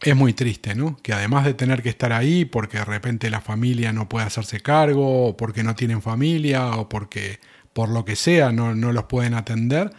es 0.00 0.16
muy 0.16 0.32
triste, 0.32 0.74
¿no? 0.74 0.96
Que 1.02 1.12
además 1.12 1.44
de 1.44 1.54
tener 1.54 1.82
que 1.82 1.90
estar 1.90 2.12
ahí 2.12 2.44
porque 2.44 2.78
de 2.78 2.84
repente 2.84 3.30
la 3.30 3.40
familia 3.40 3.92
no 3.92 4.08
puede 4.08 4.26
hacerse 4.26 4.60
cargo, 4.60 5.28
o 5.28 5.36
porque 5.36 5.62
no 5.62 5.74
tienen 5.74 6.02
familia, 6.02 6.76
o 6.76 6.88
porque 6.88 7.38
por 7.72 7.88
lo 7.88 8.04
que 8.04 8.16
sea 8.16 8.50
no, 8.50 8.74
los 8.74 9.04
pueden 9.04 9.34
atender, 9.34 9.92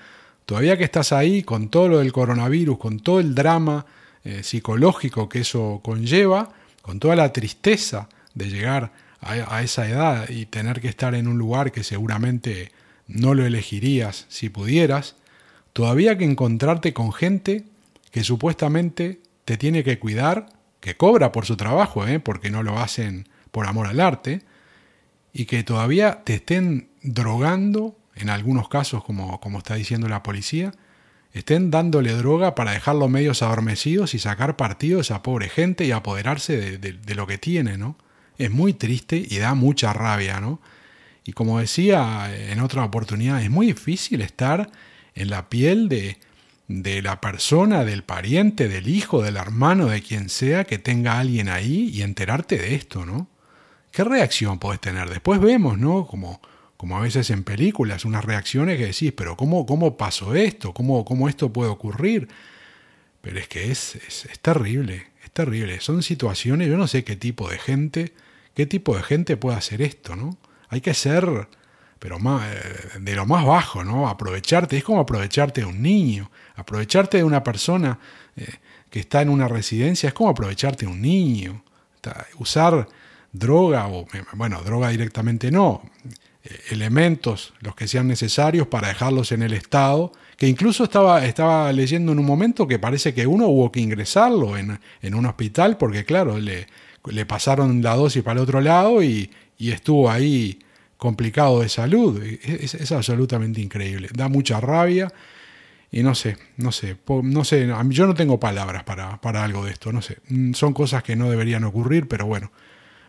todavía 0.45 0.77
que 0.77 0.83
estás 0.83 1.13
ahí 1.13 1.43
con 1.43 1.69
todo 1.69 1.87
lo 1.87 1.99
del 1.99 2.11
coronavirus, 2.11 2.77
con 2.77 2.99
todo 2.99 3.19
el 3.19 3.33
drama 3.33 3.85
eh, 4.23 4.43
psicológico 4.43 5.29
que 5.29 5.39
eso 5.39 5.81
conlleva, 5.83 6.49
con 6.81 6.99
toda 6.99 7.15
la 7.15 7.31
tristeza 7.31 8.09
de 8.33 8.49
llegar 8.49 8.91
a, 9.25 9.61
esa 9.61 9.87
edad 9.87 10.29
y 10.29 10.45
tener 10.45 10.81
que 10.81 10.87
estar 10.87 11.15
en 11.15 11.27
un 11.27 11.37
lugar 11.37 11.71
que 11.71 11.83
seguramente 11.83 12.71
no 13.07 13.33
lo 13.33 13.45
elegirías 13.45 14.25
si 14.29 14.49
pudieras, 14.49 15.15
todavía 15.73 16.17
que 16.17 16.25
encontrarte 16.25 16.93
con 16.93 17.11
gente 17.11 17.65
que 18.11 18.23
supuestamente 18.23 19.21
te 19.45 19.57
tiene 19.57 19.83
que 19.83 19.99
cuidar, 19.99 20.49
que 20.79 20.95
cobra 20.95 21.31
por 21.31 21.45
su 21.45 21.57
trabajo, 21.57 22.07
¿eh? 22.07 22.19
porque 22.19 22.51
no 22.51 22.63
lo 22.63 22.79
hacen 22.79 23.27
por 23.51 23.67
amor 23.67 23.87
al 23.87 23.99
arte, 23.99 24.41
y 25.33 25.45
que 25.45 25.63
todavía 25.63 26.23
te 26.23 26.35
estén 26.35 26.89
drogando, 27.01 27.97
en 28.15 28.29
algunos 28.29 28.69
casos 28.69 29.03
como, 29.03 29.39
como 29.39 29.57
está 29.57 29.75
diciendo 29.75 30.07
la 30.07 30.21
policía, 30.21 30.73
estén 31.33 31.71
dándole 31.71 32.13
droga 32.13 32.53
para 32.53 32.71
dejarlos 32.71 33.09
medios 33.09 33.41
adormecidos 33.41 34.13
y 34.13 34.19
sacar 34.19 34.55
partido 34.55 34.97
de 34.97 35.01
esa 35.01 35.23
pobre 35.23 35.49
gente 35.49 35.85
y 35.85 35.91
apoderarse 35.91 36.77
de, 36.77 36.93
de 36.93 37.15
lo 37.15 37.25
que 37.25 37.39
tiene, 37.39 37.77
¿no? 37.77 37.97
Es 38.37 38.51
muy 38.51 38.73
triste 38.73 39.23
y 39.27 39.37
da 39.37 39.53
mucha 39.53 39.93
rabia, 39.93 40.39
¿no? 40.39 40.59
Y 41.25 41.33
como 41.33 41.59
decía 41.59 42.29
en 42.51 42.59
otra 42.59 42.83
oportunidad, 42.83 43.41
es 43.41 43.49
muy 43.49 43.67
difícil 43.67 44.21
estar 44.21 44.69
en 45.15 45.29
la 45.29 45.49
piel 45.49 45.87
de, 45.87 46.17
de 46.67 47.01
la 47.01 47.21
persona, 47.21 47.85
del 47.85 48.03
pariente, 48.03 48.67
del 48.67 48.87
hijo, 48.87 49.21
del 49.21 49.37
hermano, 49.37 49.87
de 49.87 50.01
quien 50.01 50.29
sea 50.29 50.63
que 50.65 50.79
tenga 50.79 51.19
alguien 51.19 51.49
ahí 51.49 51.89
y 51.93 52.01
enterarte 52.01 52.57
de 52.57 52.75
esto, 52.75 53.05
¿no? 53.05 53.27
¿Qué 53.91 54.03
reacción 54.03 54.59
podés 54.59 54.81
tener? 54.81 55.09
Después 55.09 55.39
vemos, 55.39 55.77
¿no? 55.77 56.07
Como, 56.07 56.41
como 56.77 56.97
a 56.97 57.01
veces 57.01 57.29
en 57.29 57.43
películas, 57.43 58.05
unas 58.05 58.25
reacciones 58.25 58.77
que 58.77 58.87
decís, 58.87 59.13
pero 59.15 59.37
¿cómo, 59.37 59.65
cómo 59.65 59.97
pasó 59.97 60.35
esto? 60.35 60.73
¿Cómo, 60.73 61.05
¿Cómo 61.05 61.29
esto 61.29 61.53
puede 61.53 61.69
ocurrir? 61.69 62.27
Pero 63.21 63.39
es 63.39 63.47
que 63.47 63.71
es, 63.71 63.95
es, 63.95 64.25
es 64.25 64.39
terrible, 64.39 65.07
es 65.23 65.31
terrible. 65.31 65.79
Son 65.79 66.01
situaciones, 66.01 66.67
yo 66.67 66.77
no 66.77 66.87
sé 66.87 67.03
qué 67.03 67.15
tipo 67.15 67.49
de 67.49 67.59
gente 67.59 68.13
¿Qué 68.53 68.65
tipo 68.65 68.95
de 68.95 69.03
gente 69.03 69.37
puede 69.37 69.57
hacer 69.57 69.81
esto, 69.81 70.15
no? 70.15 70.37
Hay 70.69 70.81
que 70.81 70.93
ser, 70.93 71.47
pero 71.99 72.19
de 72.99 73.15
lo 73.15 73.25
más 73.25 73.45
bajo, 73.45 73.83
¿no? 73.83 74.07
Aprovecharte, 74.07 74.77
es 74.77 74.83
como 74.83 75.01
aprovecharte 75.01 75.61
de 75.61 75.67
un 75.67 75.81
niño, 75.81 76.31
aprovecharte 76.55 77.17
de 77.17 77.23
una 77.23 77.43
persona 77.43 77.99
eh, 78.35 78.47
que 78.89 78.99
está 78.99 79.21
en 79.21 79.29
una 79.29 79.47
residencia, 79.47 80.07
es 80.07 80.13
como 80.13 80.29
aprovecharte 80.29 80.85
de 80.85 80.91
un 80.91 81.01
niño. 81.01 81.63
usar 82.37 82.87
droga, 83.31 83.87
o 83.87 84.05
bueno, 84.33 84.61
droga 84.61 84.89
directamente 84.89 85.49
no, 85.49 85.81
eh, 86.43 86.59
elementos, 86.71 87.53
los 87.61 87.75
que 87.75 87.87
sean 87.87 88.07
necesarios 88.07 88.67
para 88.67 88.89
dejarlos 88.89 89.31
en 89.31 89.41
el 89.41 89.53
estado, 89.53 90.11
que 90.37 90.47
incluso 90.47 90.83
estaba, 90.83 91.25
estaba 91.25 91.71
leyendo 91.71 92.11
en 92.11 92.19
un 92.19 92.25
momento 92.25 92.67
que 92.67 92.77
parece 92.77 93.13
que 93.13 93.25
uno 93.25 93.47
hubo 93.47 93.71
que 93.71 93.79
ingresarlo 93.79 94.57
en, 94.57 94.79
en 95.01 95.15
un 95.15 95.25
hospital 95.25 95.77
porque 95.77 96.05
claro, 96.05 96.37
le, 96.37 96.67
le, 97.09 97.25
pasaron 97.25 97.81
la 97.81 97.95
dosis 97.95 98.23
para 98.23 98.39
el 98.39 98.43
otro 98.43 98.61
lado 98.61 99.03
y, 99.03 99.29
y 99.57 99.71
estuvo 99.71 100.09
ahí 100.09 100.59
complicado 100.97 101.61
de 101.61 101.69
salud. 101.69 102.21
Es, 102.23 102.75
es, 102.75 102.91
absolutamente 102.91 103.61
increíble, 103.61 104.09
da 104.13 104.29
mucha 104.29 104.59
rabia 104.59 105.11
y 105.91 106.03
no 106.03 106.15
sé, 106.15 106.37
no 106.57 106.71
sé, 106.71 106.97
no 107.07 107.43
sé, 107.43 107.67
yo 107.89 108.07
no 108.07 108.13
tengo 108.13 108.39
palabras 108.39 108.83
para, 108.83 109.21
para 109.21 109.43
algo 109.43 109.65
de 109.65 109.71
esto, 109.71 109.91
no 109.91 110.01
sé, 110.01 110.17
mm, 110.29 110.53
son 110.53 110.73
cosas 110.73 111.03
que 111.03 111.15
no 111.15 111.29
deberían 111.29 111.63
ocurrir, 111.65 112.07
pero 112.07 112.25
bueno 112.25 112.51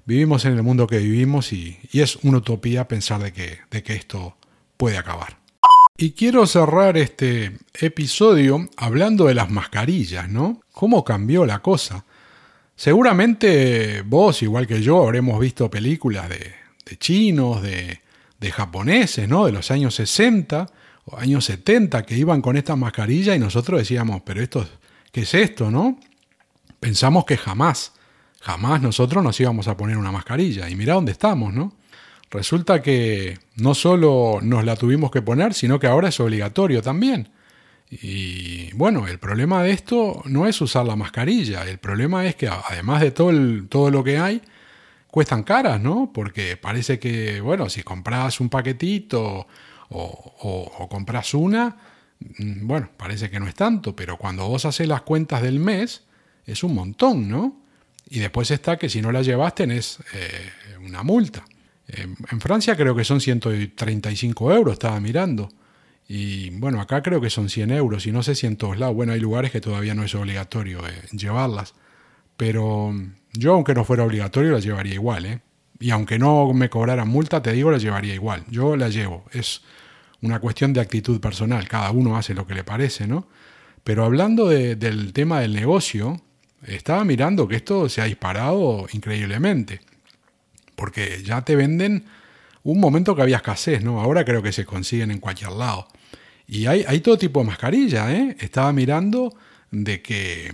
vivimos 0.06 0.44
en 0.44 0.54
el 0.54 0.62
mundo 0.62 0.86
que 0.86 0.98
vivimos 0.98 1.52
y, 1.52 1.78
es 1.92 2.16
una 2.16 2.38
utopía 2.38 2.88
pensar 2.88 3.22
de 3.22 3.32
que, 3.32 3.58
de 3.70 3.82
que 3.82 3.94
esto 3.94 4.36
puede 4.76 4.98
acabar. 4.98 5.38
Y 5.96 6.12
quiero 6.12 6.46
cerrar 6.46 6.96
este 6.96 7.56
episodio 7.80 8.68
hablando 8.76 9.26
de 9.26 9.34
las 9.34 9.50
mascarillas, 9.50 10.28
¿no? 10.28 10.60
¿Cómo 10.72 11.04
cambió 11.04 11.46
la 11.46 11.60
cosa? 11.60 12.04
Seguramente 12.76 14.02
vos, 14.02 14.42
igual 14.42 14.66
que 14.66 14.82
yo, 14.82 15.04
habremos 15.04 15.38
visto 15.40 15.70
películas 15.70 16.28
de, 16.28 16.98
chinos, 16.98 17.62
de, 17.62 18.00
de, 18.40 18.52
japoneses, 18.52 19.28
¿no? 19.28 19.46
De 19.46 19.52
los 19.52 19.70
años 19.70 19.94
60 19.94 20.66
o 21.06 21.18
años 21.18 21.44
70 21.44 22.02
que 22.04 22.16
iban 22.16 22.42
con 22.42 22.56
esta 22.56 22.76
mascarilla 22.76 23.34
y 23.34 23.38
nosotros 23.38 23.80
decíamos, 23.80 24.22
pero 24.24 24.42
esto, 24.42 24.66
¿qué 25.12 25.22
es 25.22 25.34
esto, 25.34 25.70
no? 25.70 25.98
Pensamos 26.80 27.24
que 27.24 27.36
jamás 27.36 27.92
jamás 28.44 28.82
nosotros 28.82 29.24
nos 29.24 29.40
íbamos 29.40 29.68
a 29.68 29.76
poner 29.76 29.96
una 29.96 30.12
mascarilla. 30.12 30.68
Y 30.68 30.76
mira 30.76 30.94
dónde 30.94 31.12
estamos, 31.12 31.54
¿no? 31.54 31.72
Resulta 32.30 32.82
que 32.82 33.38
no 33.56 33.74
solo 33.74 34.40
nos 34.42 34.64
la 34.64 34.76
tuvimos 34.76 35.10
que 35.10 35.22
poner, 35.22 35.54
sino 35.54 35.78
que 35.78 35.86
ahora 35.86 36.08
es 36.08 36.20
obligatorio 36.20 36.82
también. 36.82 37.30
Y 38.02 38.72
bueno, 38.72 39.06
el 39.06 39.18
problema 39.18 39.62
de 39.62 39.70
esto 39.70 40.22
no 40.26 40.46
es 40.46 40.60
usar 40.60 40.86
la 40.86 40.96
mascarilla, 40.96 41.62
el 41.68 41.78
problema 41.78 42.26
es 42.26 42.34
que 42.34 42.48
además 42.48 43.00
de 43.00 43.10
todo, 43.12 43.32
todo 43.68 43.90
lo 43.90 44.02
que 44.02 44.18
hay, 44.18 44.42
cuestan 45.08 45.44
caras, 45.44 45.80
¿no? 45.80 46.10
Porque 46.12 46.56
parece 46.56 46.98
que, 46.98 47.40
bueno, 47.40 47.68
si 47.68 47.82
compras 47.82 48.40
un 48.40 48.48
paquetito 48.48 49.46
o, 49.90 50.66
o 50.78 50.88
compras 50.88 51.34
una, 51.34 51.76
mm, 52.38 52.66
bueno, 52.66 52.90
parece 52.96 53.30
que 53.30 53.38
no 53.38 53.46
es 53.46 53.54
tanto, 53.54 53.94
pero 53.94 54.16
cuando 54.16 54.48
vos 54.48 54.64
haces 54.64 54.88
las 54.88 55.02
cuentas 55.02 55.42
del 55.42 55.60
mes, 55.60 56.02
es 56.46 56.64
un 56.64 56.74
montón, 56.74 57.28
¿no? 57.28 57.60
Y 58.08 58.18
después 58.18 58.50
está 58.50 58.76
que 58.76 58.88
si 58.88 59.00
no 59.00 59.12
la 59.12 59.22
llevas 59.22 59.54
tenés 59.54 59.98
eh, 60.14 60.50
una 60.84 61.02
multa. 61.02 61.44
en 61.86 62.40
Francia 62.40 62.76
creo 62.76 62.94
que 62.94 63.04
son 63.04 63.20
135 63.20 64.52
euros, 64.52 64.72
estaba 64.74 64.98
mirando. 65.00 65.48
Y 66.06 66.50
bueno, 66.50 66.80
acá 66.80 67.02
creo 67.02 67.20
que 67.20 67.30
son 67.30 67.48
100 67.48 67.70
euros 67.70 68.06
y 68.06 68.12
no 68.12 68.22
sé 68.22 68.34
si 68.34 68.46
en 68.46 68.56
todos 68.56 68.78
lados. 68.78 68.94
Bueno, 68.94 69.12
hay 69.12 69.20
lugares 69.20 69.50
que 69.50 69.60
todavía 69.60 69.94
no 69.94 70.04
es 70.04 70.14
obligatorio 70.14 70.86
eh, 70.86 70.92
llevarlas. 71.12 71.74
Pero 72.36 72.94
yo, 73.32 73.54
aunque 73.54 73.74
no 73.74 73.84
fuera 73.84 74.04
obligatorio, 74.04 74.52
la 74.52 74.58
llevaría 74.58 74.94
igual. 74.94 75.26
¿eh? 75.26 75.40
Y 75.78 75.90
aunque 75.90 76.18
no 76.18 76.52
me 76.52 76.68
cobraran 76.68 77.08
multa, 77.08 77.42
te 77.42 77.52
digo, 77.52 77.70
la 77.70 77.78
llevaría 77.78 78.14
igual. 78.14 78.44
Yo 78.48 78.76
la 78.76 78.88
llevo. 78.88 79.24
Es 79.32 79.62
una 80.20 80.40
cuestión 80.40 80.72
de 80.72 80.80
actitud 80.80 81.20
personal. 81.20 81.68
Cada 81.68 81.90
uno 81.90 82.16
hace 82.16 82.34
lo 82.34 82.46
que 82.46 82.54
le 82.54 82.64
parece, 82.64 83.06
¿no? 83.06 83.26
Pero 83.82 84.04
hablando 84.04 84.48
del 84.48 85.12
tema 85.12 85.40
del 85.40 85.54
negocio, 85.54 86.22
estaba 86.66 87.04
mirando 87.04 87.46
que 87.46 87.56
esto 87.56 87.88
se 87.88 88.00
ha 88.00 88.04
disparado 88.04 88.86
increíblemente. 88.92 89.80
Porque 90.74 91.22
ya 91.22 91.42
te 91.42 91.54
venden 91.54 92.06
un 92.64 92.80
momento 92.80 93.14
que 93.14 93.22
había 93.22 93.36
escasez, 93.36 93.84
¿no? 93.84 94.00
Ahora 94.00 94.24
creo 94.24 94.42
que 94.42 94.52
se 94.52 94.64
consiguen 94.64 95.10
en 95.10 95.20
cualquier 95.20 95.52
lado. 95.52 95.86
Y 96.46 96.66
hay, 96.66 97.00
todo 97.00 97.16
tipo 97.16 97.40
de 97.40 97.46
mascarilla, 97.46 98.12
¿eh? 98.12 98.36
Estaba 98.40 98.72
mirando 98.72 99.34
de 99.70 100.02
que 100.02 100.52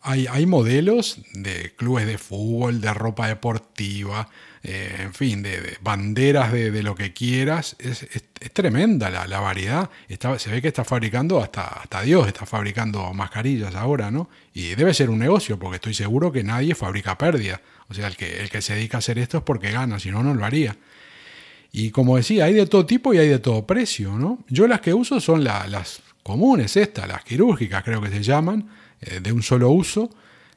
hay, 0.00 0.26
hay 0.26 0.46
modelos 0.46 1.20
de 1.34 1.74
clubes 1.76 2.06
de 2.06 2.16
fútbol, 2.16 2.80
de 2.80 2.94
ropa 2.94 3.28
deportiva, 3.28 4.28
eh, 4.62 4.96
en 5.00 5.14
fin, 5.14 5.42
de, 5.42 5.76
banderas 5.80 6.52
de, 6.52 6.82
lo 6.82 6.94
que 6.94 7.12
quieras. 7.12 7.76
Es, 7.78 8.06
tremenda 8.52 9.10
la, 9.10 9.40
variedad. 9.40 9.90
se 10.38 10.50
ve 10.50 10.62
que 10.62 10.68
está 10.68 10.84
fabricando, 10.84 11.42
hasta, 11.42 11.66
hasta 11.66 12.02
Dios 12.02 12.26
está 12.26 12.46
fabricando 12.46 13.12
mascarillas 13.14 13.74
ahora, 13.74 14.10
¿no? 14.10 14.28
Y 14.54 14.74
debe 14.74 14.94
ser 14.94 15.10
un 15.10 15.18
negocio, 15.18 15.58
porque 15.58 15.76
estoy 15.76 15.94
seguro 15.94 16.32
que 16.32 16.42
nadie 16.42 16.74
fabrica 16.74 17.16
pérdida. 17.16 17.60
O 17.88 17.94
sea, 17.94 18.06
el 18.06 18.16
que, 18.16 18.40
el 18.40 18.50
que 18.50 18.62
se 18.62 18.74
dedica 18.74 18.98
a 18.98 19.00
hacer 19.00 19.18
esto 19.18 19.38
es 19.38 19.44
porque 19.44 19.70
gana, 19.70 19.98
si 19.98 20.10
no, 20.10 20.22
no 20.22 20.34
lo 20.34 20.44
haría. 20.44 20.76
Y 21.70 21.90
como 21.90 22.16
decía, 22.16 22.46
hay 22.46 22.54
de 22.54 22.66
todo 22.66 22.86
tipo 22.86 23.12
y 23.12 23.18
hay 23.18 23.28
de 23.28 23.38
todo 23.38 23.66
precio, 23.66 24.18
¿no? 24.18 24.44
Yo 24.48 24.66
las 24.66 24.80
que 24.80 24.94
uso 24.94 25.20
son 25.20 25.44
las 25.44 26.02
comunes, 26.22 26.76
estas, 26.76 27.08
las 27.08 27.24
quirúrgicas 27.24 27.82
creo 27.84 28.00
que 28.00 28.08
se 28.10 28.22
llaman, 28.22 28.68
eh, 29.00 29.20
de 29.20 29.32
un 29.32 29.42
solo 29.42 29.70
uso 29.70 30.10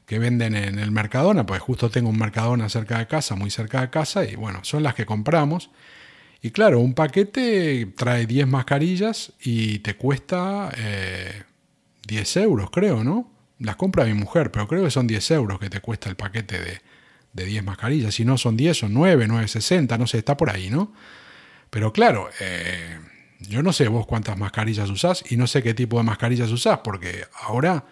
que 0.06 0.18
venden 0.18 0.54
en 0.54 0.78
el 0.78 0.90
Mercadona, 0.90 1.46
pues 1.46 1.60
justo 1.62 1.90
tengo 1.90 2.10
un 2.10 2.18
Mercadona 2.18 2.68
cerca 2.68 2.98
de 2.98 3.06
casa, 3.06 3.36
muy 3.36 3.50
cerca 3.50 3.80
de 3.80 3.90
casa, 3.90 4.24
y 4.24 4.34
bueno, 4.36 4.60
son 4.62 4.82
las 4.82 4.94
que 4.94 5.06
compramos. 5.06 5.70
Y 6.42 6.50
claro, 6.50 6.80
un 6.80 6.92
paquete 6.94 7.86
trae 7.96 8.26
10 8.26 8.48
mascarillas 8.48 9.32
y 9.40 9.78
te 9.78 9.94
cuesta 9.96 10.70
10 12.06 12.36
eh, 12.36 12.42
euros, 12.42 12.70
creo, 12.70 13.04
¿no? 13.04 13.30
Las 13.60 13.76
compra 13.76 14.04
mi 14.04 14.14
mujer, 14.14 14.50
pero 14.50 14.66
creo 14.66 14.82
que 14.82 14.90
son 14.90 15.06
10 15.06 15.30
euros 15.30 15.60
que 15.60 15.70
te 15.70 15.80
cuesta 15.80 16.08
el 16.10 16.16
paquete 16.16 16.58
de, 16.58 16.80
de 17.32 17.44
10 17.44 17.64
mascarillas. 17.64 18.14
Si 18.14 18.24
no 18.24 18.38
son 18.38 18.56
10, 18.56 18.76
son 18.78 18.94
9, 18.94 19.26
9,60, 19.28 19.98
no 19.98 20.06
sé, 20.06 20.18
está 20.18 20.36
por 20.36 20.50
ahí, 20.50 20.70
¿no? 20.70 20.92
Pero 21.70 21.92
claro, 21.92 22.28
eh, 22.40 22.98
yo 23.40 23.62
no 23.62 23.72
sé 23.72 23.88
vos 23.88 24.06
cuántas 24.06 24.36
mascarillas 24.36 24.90
usás 24.90 25.24
y 25.30 25.36
no 25.36 25.46
sé 25.46 25.62
qué 25.62 25.74
tipo 25.74 25.96
de 25.98 26.04
mascarillas 26.04 26.50
usás, 26.50 26.80
porque 26.84 27.26
ahora 27.42 27.84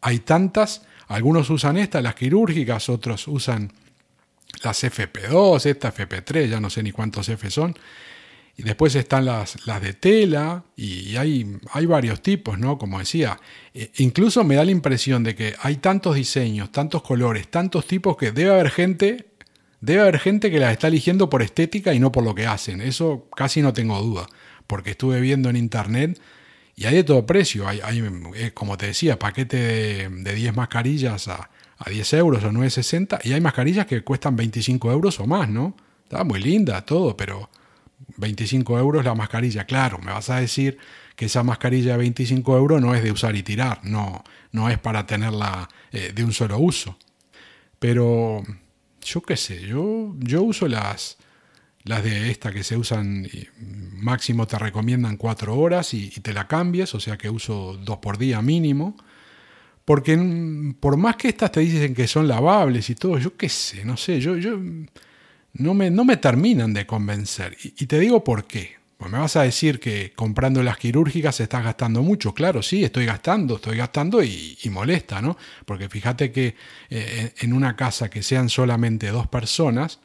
hay 0.00 0.20
tantas 0.20 0.82
algunos 1.08 1.50
usan 1.50 1.76
estas, 1.76 2.02
las 2.02 2.14
quirúrgicas, 2.14 2.88
otros 2.88 3.28
usan 3.28 3.72
las 4.62 4.84
FP2, 4.84 5.66
esta 5.66 5.92
FP3, 5.92 6.48
ya 6.48 6.60
no 6.60 6.70
sé 6.70 6.82
ni 6.82 6.92
cuántos 6.92 7.28
F 7.28 7.50
son. 7.50 7.74
Y 8.56 8.62
después 8.62 8.94
están 8.94 9.24
las, 9.24 9.66
las 9.66 9.82
de 9.82 9.94
tela 9.94 10.64
y 10.76 11.16
hay, 11.16 11.58
hay 11.72 11.86
varios 11.86 12.22
tipos, 12.22 12.58
¿no? 12.58 12.78
Como 12.78 13.00
decía, 13.00 13.40
e, 13.72 13.90
incluso 13.96 14.44
me 14.44 14.54
da 14.54 14.64
la 14.64 14.70
impresión 14.70 15.24
de 15.24 15.34
que 15.34 15.54
hay 15.60 15.76
tantos 15.76 16.14
diseños, 16.14 16.70
tantos 16.70 17.02
colores, 17.02 17.48
tantos 17.48 17.86
tipos 17.86 18.16
que 18.16 18.30
debe 18.30 18.52
haber 18.52 18.70
gente, 18.70 19.26
debe 19.80 20.02
haber 20.02 20.20
gente 20.20 20.50
que 20.52 20.60
las 20.60 20.72
está 20.72 20.86
eligiendo 20.86 21.28
por 21.28 21.42
estética 21.42 21.94
y 21.94 21.98
no 21.98 22.12
por 22.12 22.22
lo 22.22 22.34
que 22.34 22.46
hacen. 22.46 22.80
Eso 22.80 23.28
casi 23.34 23.60
no 23.60 23.72
tengo 23.72 24.00
duda, 24.00 24.26
porque 24.68 24.90
estuve 24.90 25.20
viendo 25.20 25.50
en 25.50 25.56
internet 25.56 26.20
y 26.76 26.86
hay 26.86 26.96
de 26.96 27.04
todo 27.04 27.26
precio. 27.26 27.68
Hay, 27.68 27.80
eh, 28.36 28.52
como 28.52 28.76
te 28.76 28.86
decía, 28.86 29.18
paquete 29.18 30.08
de, 30.08 30.34
10 30.34 30.56
mascarillas 30.56 31.28
a, 31.28 31.50
10 31.88 32.12
euros 32.14 32.44
o 32.44 32.50
9,60. 32.50 33.20
Y 33.24 33.32
hay 33.32 33.40
mascarillas 33.40 33.86
que 33.86 34.02
cuestan 34.02 34.36
25 34.36 34.90
euros 34.90 35.20
o 35.20 35.26
más, 35.26 35.48
¿no? 35.48 35.76
Está 36.04 36.24
muy 36.24 36.40
linda 36.40 36.84
todo, 36.84 37.16
pero 37.16 37.50
25 38.16 38.78
euros 38.78 39.04
la 39.04 39.14
mascarilla. 39.14 39.64
Claro, 39.64 39.98
me 39.98 40.12
vas 40.12 40.30
a 40.30 40.40
decir 40.40 40.78
que 41.16 41.26
esa 41.26 41.42
mascarilla 41.42 41.92
de 41.92 41.98
25 41.98 42.56
euros 42.56 42.80
no 42.80 42.94
es 42.94 43.02
de 43.02 43.12
usar 43.12 43.36
y 43.36 43.42
tirar. 43.42 43.80
No, 43.84 44.24
no 44.52 44.68
es 44.70 44.78
para 44.78 45.06
tenerla 45.06 45.68
eh, 45.92 46.12
de 46.14 46.24
un 46.24 46.32
solo 46.32 46.58
uso. 46.58 46.98
Pero 47.78 48.42
yo 49.02 49.22
qué 49.22 49.36
sé, 49.36 49.60
yo, 49.66 50.14
yo 50.18 50.42
uso 50.42 50.66
las, 50.68 51.18
las 51.84 52.02
de 52.02 52.30
esta 52.30 52.52
que 52.52 52.64
se 52.64 52.76
usan, 52.76 53.28
máximo 53.92 54.46
te 54.46 54.58
recomiendan 54.58 55.16
cuatro 55.16 55.56
horas 55.56 55.94
y, 55.94 56.08
te 56.08 56.32
la 56.32 56.48
cambies, 56.48 56.94
o 56.94 57.00
sea 57.00 57.18
que 57.18 57.28
uso 57.30 57.76
dos 57.76 57.98
por 57.98 58.18
día 58.18 58.40
mínimo. 58.42 58.96
Porque 59.84 60.16
por 60.80 60.96
más 60.96 61.16
que 61.16 61.28
estas 61.28 61.52
te 61.52 61.60
dicen 61.60 61.94
que 61.94 62.08
son 62.08 62.26
lavables 62.26 62.88
y 62.88 62.94
todo, 62.94 63.18
yo 63.18 63.36
qué 63.36 63.50
sé, 63.50 63.84
no 63.84 63.98
sé, 63.98 64.18
yo, 64.18 64.36
yo 64.38 64.58
no, 65.54 65.74
me, 65.74 65.90
no 65.90 66.04
me 66.04 66.16
terminan 66.16 66.74
de 66.74 66.86
convencer. 66.86 67.56
Y, 67.62 67.86
te 67.86 67.98
digo 67.98 68.24
por 68.24 68.44
qué. 68.44 68.76
Pues 68.96 69.10
me 69.10 69.18
vas 69.18 69.36
a 69.36 69.42
decir 69.42 69.80
que 69.80 70.12
comprando 70.14 70.62
las 70.62 70.78
quirúrgicas 70.78 71.40
estás 71.40 71.64
gastando 71.64 72.02
mucho. 72.02 72.32
Claro, 72.32 72.62
sí, 72.62 72.84
estoy 72.84 73.06
gastando, 73.06 73.56
estoy 73.56 73.76
gastando 73.76 74.22
y, 74.22 74.56
molesta, 74.70 75.20
¿no? 75.20 75.36
Porque 75.64 75.88
fíjate 75.88 76.30
que 76.32 76.54
eh, 76.90 77.32
en 77.40 77.52
una 77.52 77.76
casa 77.76 78.08
que 78.08 78.22
sean 78.22 78.48
solamente 78.48 79.08
dos 79.08 79.26
personas, 79.26 79.98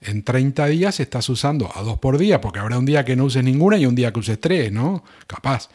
en 0.00 0.22
30 0.22 0.66
días 0.66 1.00
estás 1.00 1.28
usando 1.28 1.70
a 1.74 1.82
dos 1.82 1.98
por 1.98 2.18
día, 2.18 2.40
porque 2.40 2.58
habrá 2.58 2.78
un 2.78 2.86
día 2.86 3.04
que 3.04 3.16
no 3.16 3.24
uses 3.24 3.42
ninguna 3.42 3.78
y 3.78 3.86
un 3.86 3.94
día 3.94 4.12
que 4.12 4.20
uses 4.20 4.40
tres, 4.40 4.70
¿no? 4.70 5.02
Capaz. 5.26 5.68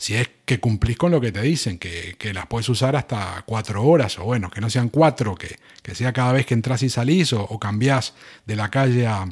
Si 0.00 0.14
es 0.16 0.30
que 0.46 0.60
cumplís 0.60 0.96
con 0.96 1.10
lo 1.10 1.20
que 1.20 1.30
te 1.30 1.42
dicen, 1.42 1.78
que, 1.78 2.16
las 2.32 2.46
puedes 2.46 2.66
usar 2.70 2.96
hasta 2.96 3.44
cuatro 3.44 3.84
horas, 3.84 4.18
o 4.18 4.24
bueno, 4.24 4.50
que 4.50 4.62
no 4.62 4.70
sean 4.70 4.88
cuatro, 4.88 5.34
que, 5.34 5.58
que 5.82 5.94
sea 5.94 6.14
cada 6.14 6.32
vez 6.32 6.46
que 6.46 6.54
entras 6.54 6.82
y 6.82 6.88
salís, 6.88 7.34
o, 7.34 7.58
cambiás 7.58 8.14
de 8.46 8.56
la 8.56 8.70
calle 8.70 9.06
a 9.06 9.28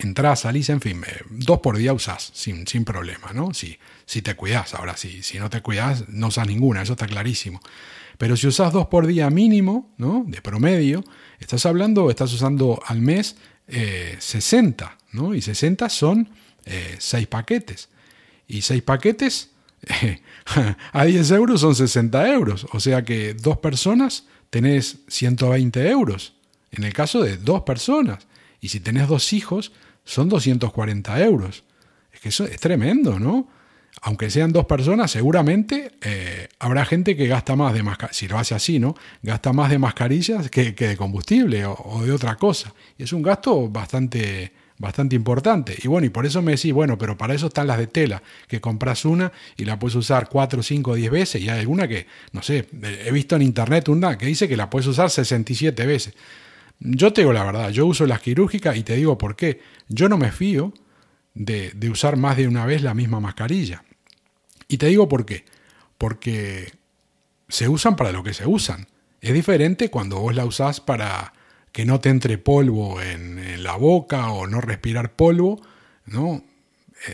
entras, 0.00 0.40
salís, 0.40 0.70
en 0.70 0.80
fin, 0.80 1.04
eh, 1.06 1.22
dos 1.30 1.60
por 1.60 1.76
día 1.76 1.92
usás, 1.92 2.32
sin, 2.34 2.66
sin 2.66 2.84
problema, 2.84 3.32
¿no? 3.32 3.54
Si, 3.54 3.78
si 4.06 4.22
te 4.22 4.34
cuidas, 4.34 4.74
ahora 4.74 4.96
sí, 4.96 5.22
si 5.22 5.38
no 5.38 5.50
te 5.50 5.62
cuidas, 5.62 6.08
no 6.08 6.26
usas 6.26 6.48
ninguna, 6.48 6.82
eso 6.82 6.94
está 6.94 7.06
clarísimo. 7.06 7.60
Pero 8.18 8.36
si 8.36 8.48
usas 8.48 8.72
dos 8.72 8.88
por 8.88 9.06
día 9.06 9.30
mínimo, 9.30 9.94
¿no? 9.98 10.24
De 10.26 10.42
promedio, 10.42 11.04
estás 11.38 11.64
hablando, 11.64 12.10
estás 12.10 12.32
usando 12.32 12.82
al 12.86 13.00
mes 13.00 13.36
60, 13.68 14.84
eh, 14.84 15.04
¿no? 15.12 15.32
Y 15.32 15.42
60 15.42 15.88
son 15.90 16.28
6 16.64 17.22
eh, 17.22 17.26
paquetes. 17.28 17.88
Y 18.48 18.62
6 18.62 18.82
paquetes 18.82 19.50
a 20.92 21.04
10 21.04 21.30
euros 21.32 21.60
son 21.60 21.74
60 21.74 22.28
euros. 22.32 22.66
O 22.72 22.80
sea 22.80 23.04
que 23.04 23.34
dos 23.34 23.58
personas 23.58 24.24
tenés 24.50 24.98
120 25.08 25.88
euros. 25.88 26.34
En 26.70 26.84
el 26.84 26.92
caso 26.92 27.22
de 27.22 27.36
dos 27.36 27.62
personas. 27.62 28.26
Y 28.60 28.68
si 28.68 28.80
tenés 28.80 29.08
dos 29.08 29.32
hijos, 29.32 29.72
son 30.04 30.28
240 30.28 31.20
euros. 31.24 31.64
Es 32.12 32.20
que 32.20 32.30
eso 32.30 32.44
es 32.44 32.58
tremendo, 32.58 33.18
¿no? 33.18 33.48
Aunque 34.02 34.30
sean 34.30 34.52
dos 34.52 34.66
personas, 34.66 35.10
seguramente 35.10 35.92
eh, 36.02 36.48
habrá 36.58 36.84
gente 36.84 37.16
que 37.16 37.26
gasta 37.26 37.56
más 37.56 37.72
de 37.72 37.82
mascarillas, 37.82 38.16
si 38.16 38.28
lo 38.28 38.38
hace 38.38 38.54
así, 38.54 38.78
¿no? 38.78 38.94
Gasta 39.22 39.52
más 39.52 39.70
de 39.70 39.78
mascarillas 39.78 40.50
que, 40.50 40.72
de 40.72 40.96
combustible 40.96 41.64
o, 41.66 42.02
de 42.04 42.12
otra 42.12 42.36
cosa. 42.36 42.74
Y 42.98 43.04
es 43.04 43.12
un 43.12 43.22
gasto 43.22 43.68
bastante, 43.68 44.52
bastante 44.78 45.16
importante. 45.16 45.76
Y 45.82 45.88
bueno, 45.88 46.06
y 46.06 46.10
por 46.10 46.26
eso 46.26 46.42
me 46.42 46.52
decís, 46.52 46.72
bueno, 46.72 46.98
pero 46.98 47.16
para 47.16 47.34
eso 47.34 47.46
están 47.46 47.66
las 47.66 47.78
de 47.78 47.86
tela, 47.86 48.22
que 48.48 48.60
compras 48.60 49.04
una 49.04 49.32
y 49.56 49.64
la 49.64 49.78
puedes 49.78 49.94
usar 49.94 50.28
4, 50.28 50.62
5, 50.62 50.94
10 50.94 51.10
veces. 51.10 51.42
Y 51.42 51.48
hay 51.48 51.60
alguna 51.60 51.88
que, 51.88 52.06
no 52.32 52.42
sé, 52.42 52.68
he 52.82 53.10
visto 53.12 53.36
en 53.36 53.42
internet 53.42 53.88
una 53.88 54.18
que 54.18 54.26
dice 54.26 54.48
que 54.48 54.56
la 54.56 54.70
puedes 54.70 54.86
usar 54.86 55.10
67 55.10 55.86
veces. 55.86 56.14
Yo 56.78 57.12
te 57.12 57.22
digo 57.22 57.32
la 57.32 57.44
verdad, 57.44 57.70
yo 57.70 57.86
uso 57.86 58.06
las 58.06 58.20
quirúrgicas 58.20 58.76
y 58.76 58.82
te 58.82 58.96
digo 58.96 59.16
por 59.16 59.34
qué. 59.34 59.60
Yo 59.88 60.08
no 60.08 60.18
me 60.18 60.30
fío 60.30 60.74
de, 61.34 61.70
de 61.74 61.90
usar 61.90 62.16
más 62.16 62.36
de 62.36 62.48
una 62.48 62.66
vez 62.66 62.82
la 62.82 62.94
misma 62.94 63.20
mascarilla. 63.20 63.82
Y 64.68 64.76
te 64.78 64.86
digo 64.86 65.08
por 65.08 65.24
qué. 65.24 65.44
Porque 65.96 66.72
se 67.48 67.68
usan 67.68 67.96
para 67.96 68.12
lo 68.12 68.22
que 68.22 68.34
se 68.34 68.46
usan. 68.46 68.88
Es 69.22 69.32
diferente 69.32 69.90
cuando 69.90 70.20
vos 70.20 70.34
la 70.34 70.44
usás 70.44 70.80
para 70.80 71.32
que 71.76 71.84
no 71.84 72.00
te 72.00 72.08
entre 72.08 72.38
polvo 72.38 73.02
en, 73.02 73.62
la 73.62 73.76
boca 73.76 74.30
o 74.30 74.46
no 74.46 74.62
respirar 74.62 75.12
polvo, 75.14 75.60
¿no? 76.06 76.42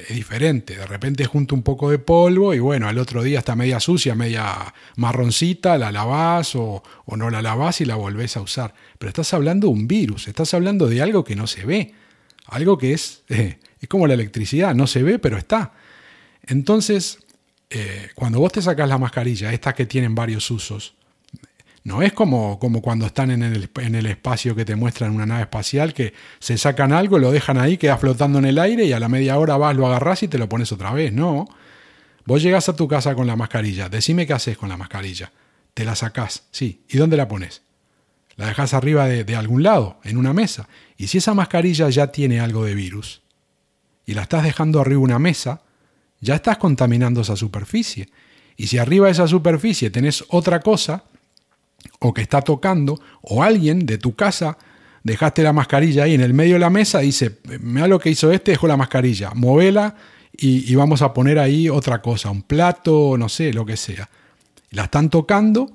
Es 0.08 0.14
diferente. 0.14 0.76
De 0.76 0.86
repente 0.86 1.24
junto 1.24 1.56
un 1.56 1.64
poco 1.64 1.90
de 1.90 1.98
polvo 1.98 2.54
y 2.54 2.60
bueno, 2.60 2.86
al 2.86 2.98
otro 2.98 3.24
día 3.24 3.40
está 3.40 3.56
media 3.56 3.80
sucia, 3.80 4.14
media 4.14 4.72
marroncita, 4.94 5.76
la 5.78 5.90
lavás 5.90 6.54
o, 6.54 6.80
no 7.08 7.28
la 7.28 7.42
lavás 7.42 7.80
y 7.80 7.86
la 7.86 7.96
volvés 7.96 8.36
a 8.36 8.40
usar. 8.40 8.72
Pero 9.00 9.08
estás 9.08 9.34
hablando 9.34 9.66
de 9.66 9.72
un 9.72 9.88
virus, 9.88 10.28
estás 10.28 10.54
hablando 10.54 10.86
de 10.86 11.02
algo 11.02 11.24
que 11.24 11.34
no 11.34 11.48
se 11.48 11.66
ve. 11.66 11.94
Algo 12.46 12.78
que 12.78 12.92
es, 12.92 13.24
es 13.28 13.88
como 13.88 14.06
la 14.06 14.14
electricidad, 14.14 14.76
no 14.76 14.86
se 14.86 15.02
ve, 15.02 15.18
pero 15.18 15.38
está. 15.38 15.72
Entonces, 16.46 17.18
eh, 17.68 18.10
cuando 18.14 18.38
vos 18.38 18.52
te 18.52 18.62
sacas 18.62 18.88
la 18.88 18.98
mascarilla, 18.98 19.52
estas 19.52 19.74
que 19.74 19.86
tienen 19.86 20.14
varios 20.14 20.48
usos, 20.52 20.94
no 21.84 22.02
es 22.02 22.12
como, 22.12 22.58
como 22.60 22.80
cuando 22.80 23.06
están 23.06 23.30
en 23.32 23.42
el, 23.42 23.68
en 23.80 23.94
el, 23.96 24.06
espacio 24.06 24.54
que 24.54 24.64
te 24.64 24.76
muestran 24.76 25.12
una 25.12 25.26
nave 25.26 25.42
espacial 25.42 25.92
que 25.92 26.14
se 26.38 26.56
sacan 26.56 26.92
algo, 26.92 27.18
lo 27.18 27.32
dejan 27.32 27.58
ahí, 27.58 27.76
queda 27.76 27.98
flotando 27.98 28.38
en 28.38 28.44
el 28.44 28.58
aire 28.58 28.84
y 28.84 28.92
a 28.92 29.00
la 29.00 29.08
media 29.08 29.36
hora 29.38 29.56
vas, 29.56 29.74
lo 29.74 29.86
agarras 29.86 30.22
y 30.22 30.28
te 30.28 30.38
lo 30.38 30.48
pones 30.48 30.70
otra 30.70 30.92
vez. 30.92 31.12
No. 31.12 31.48
Vos 32.24 32.40
llegás 32.40 32.68
a 32.68 32.76
tu 32.76 32.86
casa 32.86 33.16
con 33.16 33.26
la 33.26 33.34
mascarilla, 33.34 33.88
decime 33.88 34.26
qué 34.28 34.32
haces 34.32 34.56
con 34.56 34.68
la 34.68 34.76
mascarilla. 34.76 35.32
Te 35.74 35.84
la 35.84 35.96
sacás, 35.96 36.44
sí. 36.52 36.84
¿Y 36.88 36.98
dónde 36.98 37.16
la 37.16 37.26
pones? 37.26 37.62
La 38.36 38.46
dejas 38.46 38.74
arriba 38.74 39.06
de, 39.06 39.24
de 39.24 39.36
algún 39.36 39.64
lado, 39.64 39.98
en 40.04 40.16
una 40.16 40.32
mesa. 40.32 40.68
Y 40.96 41.08
si 41.08 41.18
esa 41.18 41.34
mascarilla 41.34 41.88
ya 41.88 42.12
tiene 42.12 42.38
algo 42.38 42.64
de 42.64 42.76
virus 42.76 43.22
y 44.06 44.14
la 44.14 44.22
estás 44.22 44.44
dejando 44.44 44.80
arriba 44.80 45.00
una 45.00 45.18
mesa, 45.18 45.62
ya 46.20 46.36
estás 46.36 46.58
contaminando 46.58 47.22
esa 47.22 47.34
superficie. 47.34 48.08
Y 48.56 48.68
si 48.68 48.78
arriba 48.78 49.06
de 49.06 49.12
esa 49.12 49.26
superficie 49.26 49.90
tenés 49.90 50.24
otra 50.28 50.60
cosa, 50.60 51.04
o 52.00 52.12
que 52.12 52.22
está 52.22 52.42
tocando, 52.42 53.00
o 53.22 53.42
alguien 53.42 53.86
de 53.86 53.98
tu 53.98 54.14
casa, 54.14 54.58
dejaste 55.04 55.42
la 55.42 55.52
mascarilla 55.52 56.04
ahí 56.04 56.14
en 56.14 56.20
el 56.20 56.34
medio 56.34 56.54
de 56.54 56.60
la 56.60 56.70
mesa, 56.70 57.00
dice, 57.00 57.38
mira 57.60 57.86
lo 57.86 57.98
que 57.98 58.10
hizo 58.10 58.30
este, 58.32 58.52
dejó 58.52 58.66
la 58.66 58.76
mascarilla, 58.76 59.32
movela 59.34 59.96
y, 60.36 60.70
y 60.70 60.74
vamos 60.74 61.02
a 61.02 61.12
poner 61.12 61.38
ahí 61.38 61.68
otra 61.68 62.00
cosa, 62.00 62.30
un 62.30 62.42
plato, 62.42 63.16
no 63.18 63.28
sé, 63.28 63.52
lo 63.52 63.66
que 63.66 63.76
sea. 63.76 64.08
La 64.70 64.84
están 64.84 65.10
tocando, 65.10 65.70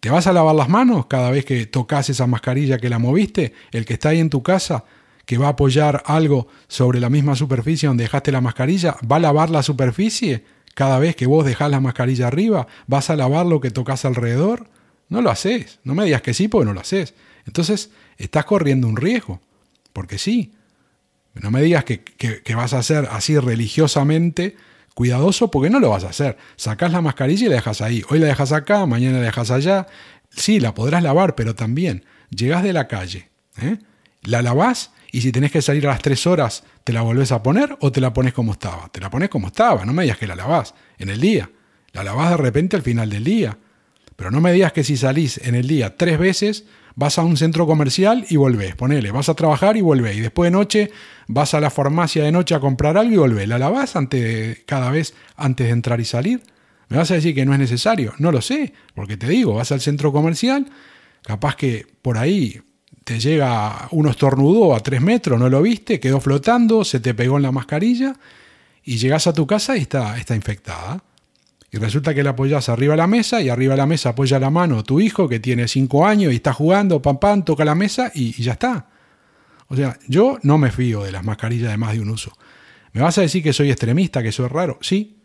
¿te 0.00 0.10
vas 0.10 0.26
a 0.26 0.32
lavar 0.32 0.54
las 0.54 0.68
manos 0.68 1.06
cada 1.06 1.30
vez 1.30 1.44
que 1.44 1.66
tocas 1.66 2.08
esa 2.10 2.26
mascarilla 2.26 2.78
que 2.78 2.88
la 2.88 2.98
moviste? 2.98 3.52
El 3.72 3.84
que 3.84 3.94
está 3.94 4.10
ahí 4.10 4.20
en 4.20 4.30
tu 4.30 4.42
casa, 4.42 4.84
que 5.26 5.38
va 5.38 5.46
a 5.46 5.50
apoyar 5.50 6.02
algo 6.06 6.48
sobre 6.68 7.00
la 7.00 7.10
misma 7.10 7.36
superficie 7.36 7.86
donde 7.86 8.04
dejaste 8.04 8.32
la 8.32 8.40
mascarilla, 8.40 8.96
va 9.10 9.16
a 9.16 9.20
lavar 9.20 9.50
la 9.50 9.62
superficie 9.62 10.44
cada 10.74 10.98
vez 10.98 11.16
que 11.16 11.26
vos 11.26 11.44
dejás 11.44 11.70
la 11.70 11.80
mascarilla 11.80 12.26
arriba, 12.26 12.66
vas 12.86 13.10
a 13.10 13.16
lavar 13.16 13.46
lo 13.46 13.60
que 13.60 13.70
tocas 13.70 14.04
alrededor. 14.04 14.68
No 15.12 15.20
lo 15.20 15.30
haces, 15.30 15.78
no 15.84 15.94
me 15.94 16.06
digas 16.06 16.22
que 16.22 16.32
sí 16.32 16.48
porque 16.48 16.64
no 16.64 16.72
lo 16.72 16.80
haces. 16.80 17.12
Entonces 17.46 17.90
estás 18.16 18.46
corriendo 18.46 18.88
un 18.88 18.96
riesgo, 18.96 19.42
porque 19.92 20.16
sí. 20.16 20.54
No 21.34 21.50
me 21.50 21.60
digas 21.60 21.84
que, 21.84 22.02
que, 22.02 22.54
vas 22.54 22.72
a 22.72 22.82
ser 22.82 23.08
así 23.10 23.38
religiosamente 23.38 24.56
cuidadoso 24.94 25.50
porque 25.50 25.68
no 25.68 25.80
lo 25.80 25.90
vas 25.90 26.04
a 26.04 26.08
hacer. 26.08 26.38
Sacás 26.56 26.92
la 26.92 27.02
mascarilla 27.02 27.44
y 27.44 27.48
la 27.50 27.56
dejas 27.56 27.82
ahí. 27.82 28.02
Hoy 28.08 28.20
la 28.20 28.26
dejas 28.26 28.52
acá, 28.52 28.86
mañana 28.86 29.18
la 29.18 29.24
dejas 29.24 29.50
allá. 29.50 29.86
Sí, 30.30 30.60
la 30.60 30.74
podrás 30.74 31.02
lavar, 31.02 31.34
pero 31.34 31.54
también 31.54 32.06
llegás 32.30 32.62
de 32.62 32.72
la 32.72 32.88
calle, 32.88 33.28
¿eh? 33.60 33.76
la 34.22 34.40
lavás 34.40 34.92
y 35.10 35.20
si 35.20 35.30
tenés 35.30 35.52
que 35.52 35.60
salir 35.60 35.86
a 35.86 35.90
las 35.90 36.00
3 36.00 36.26
horas, 36.26 36.64
¿te 36.84 36.94
la 36.94 37.02
volvés 37.02 37.32
a 37.32 37.42
poner 37.42 37.76
o 37.80 37.92
te 37.92 38.00
la 38.00 38.14
pones 38.14 38.32
como 38.32 38.52
estaba? 38.52 38.88
Te 38.88 38.98
la 38.98 39.10
pones 39.10 39.28
como 39.28 39.48
estaba, 39.48 39.84
no 39.84 39.92
me 39.92 40.04
digas 40.04 40.16
que 40.16 40.26
la 40.26 40.36
lavás 40.36 40.74
en 40.96 41.10
el 41.10 41.20
día. 41.20 41.50
La 41.92 42.02
lavás 42.02 42.30
de 42.30 42.38
repente 42.38 42.76
al 42.76 42.82
final 42.82 43.10
del 43.10 43.24
día. 43.24 43.58
Pero 44.22 44.30
no 44.30 44.40
me 44.40 44.52
digas 44.52 44.72
que 44.72 44.84
si 44.84 44.96
salís 44.96 45.38
en 45.38 45.56
el 45.56 45.66
día 45.66 45.96
tres 45.96 46.16
veces, 46.16 46.64
vas 46.94 47.18
a 47.18 47.24
un 47.24 47.36
centro 47.36 47.66
comercial 47.66 48.24
y 48.30 48.36
volvés. 48.36 48.76
Ponele, 48.76 49.10
vas 49.10 49.28
a 49.28 49.34
trabajar 49.34 49.76
y 49.76 49.80
volvés. 49.80 50.16
Y 50.16 50.20
después 50.20 50.46
de 50.46 50.52
noche 50.52 50.92
vas 51.26 51.54
a 51.54 51.60
la 51.60 51.70
farmacia 51.70 52.22
de 52.22 52.30
noche 52.30 52.54
a 52.54 52.60
comprar 52.60 52.96
algo 52.96 53.12
y 53.12 53.16
volvés. 53.16 53.48
¿La 53.48 53.58
lavás 53.58 53.96
antes 53.96 54.60
cada 54.64 54.92
vez 54.92 55.14
antes 55.34 55.66
de 55.66 55.72
entrar 55.72 56.00
y 56.00 56.04
salir? 56.04 56.40
¿Me 56.88 56.98
vas 56.98 57.10
a 57.10 57.14
decir 57.14 57.34
que 57.34 57.44
no 57.44 57.52
es 57.52 57.58
necesario? 57.58 58.14
No 58.18 58.30
lo 58.30 58.40
sé, 58.40 58.72
porque 58.94 59.16
te 59.16 59.26
digo, 59.26 59.54
vas 59.54 59.72
al 59.72 59.80
centro 59.80 60.12
comercial, 60.12 60.70
capaz 61.24 61.56
que 61.56 61.84
por 62.00 62.16
ahí 62.16 62.60
te 63.02 63.18
llega 63.18 63.88
un 63.90 64.08
estornudo 64.08 64.76
a 64.76 64.78
tres 64.78 65.00
metros, 65.00 65.40
no 65.40 65.48
lo 65.48 65.60
viste, 65.62 65.98
quedó 65.98 66.20
flotando, 66.20 66.84
se 66.84 67.00
te 67.00 67.12
pegó 67.12 67.38
en 67.38 67.42
la 67.42 67.50
mascarilla 67.50 68.14
y 68.84 68.98
llegas 68.98 69.26
a 69.26 69.32
tu 69.32 69.48
casa 69.48 69.76
y 69.76 69.80
está, 69.80 70.16
está 70.16 70.36
infectada. 70.36 71.02
Y 71.72 71.78
resulta 71.78 72.14
que 72.14 72.22
la 72.22 72.30
apoyas 72.30 72.68
arriba 72.68 72.92
de 72.92 72.98
la 72.98 73.08
mesa 73.08 73.40
y 73.40 73.48
arriba 73.48 73.72
de 73.72 73.78
la 73.78 73.86
mesa 73.86 74.10
apoya 74.10 74.38
la 74.38 74.50
mano 74.50 74.84
tu 74.84 75.00
hijo 75.00 75.28
que 75.28 75.40
tiene 75.40 75.66
cinco 75.66 76.06
años 76.06 76.32
y 76.32 76.36
está 76.36 76.52
jugando, 76.52 77.02
pam, 77.02 77.18
pam, 77.18 77.44
toca 77.44 77.64
la 77.64 77.74
mesa 77.74 78.12
y, 78.14 78.40
y 78.40 78.44
ya 78.44 78.52
está. 78.52 78.90
O 79.68 79.74
sea, 79.74 79.98
yo 80.06 80.38
no 80.42 80.58
me 80.58 80.70
fío 80.70 81.02
de 81.02 81.10
las 81.10 81.24
mascarillas 81.24 81.70
de 81.70 81.78
más 81.78 81.94
de 81.94 82.00
un 82.00 82.10
uso. 82.10 82.32
¿Me 82.92 83.00
vas 83.00 83.16
a 83.18 83.22
decir 83.22 83.42
que 83.42 83.54
soy 83.54 83.70
extremista, 83.70 84.22
que 84.22 84.28
es 84.28 84.38
raro? 84.38 84.78
Sí, 84.82 85.16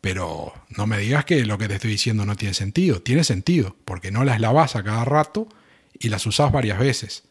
pero 0.00 0.54
no 0.76 0.86
me 0.86 0.98
digas 0.98 1.24
que 1.24 1.44
lo 1.44 1.58
que 1.58 1.68
te 1.68 1.74
estoy 1.74 1.90
diciendo 1.90 2.24
no 2.24 2.36
tiene 2.36 2.54
sentido. 2.54 3.02
Tiene 3.02 3.24
sentido, 3.24 3.76
porque 3.84 4.10
no 4.10 4.24
las 4.24 4.40
lavas 4.40 4.76
a 4.76 4.82
cada 4.82 5.04
rato 5.04 5.48
y 5.98 6.08
las 6.08 6.24
usás 6.26 6.52
varias 6.52 6.78
veces. 6.78 7.24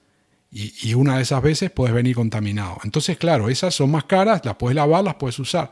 Y, 0.52 0.95
una 0.95 1.17
de 1.17 1.22
esas 1.22 1.43
veces 1.43 1.69
puedes 1.69 1.93
venir 1.93 2.15
contaminado. 2.15 2.80
Entonces, 2.84 3.17
claro, 3.17 3.50
esas 3.50 3.76
son 3.76 3.91
más 3.91 4.06
caras, 4.06 4.41
las 4.43 4.56
puedes 4.56 4.76
lavar, 4.76 5.04
las 5.04 5.15
puedes 5.15 5.38
usar. 5.38 5.69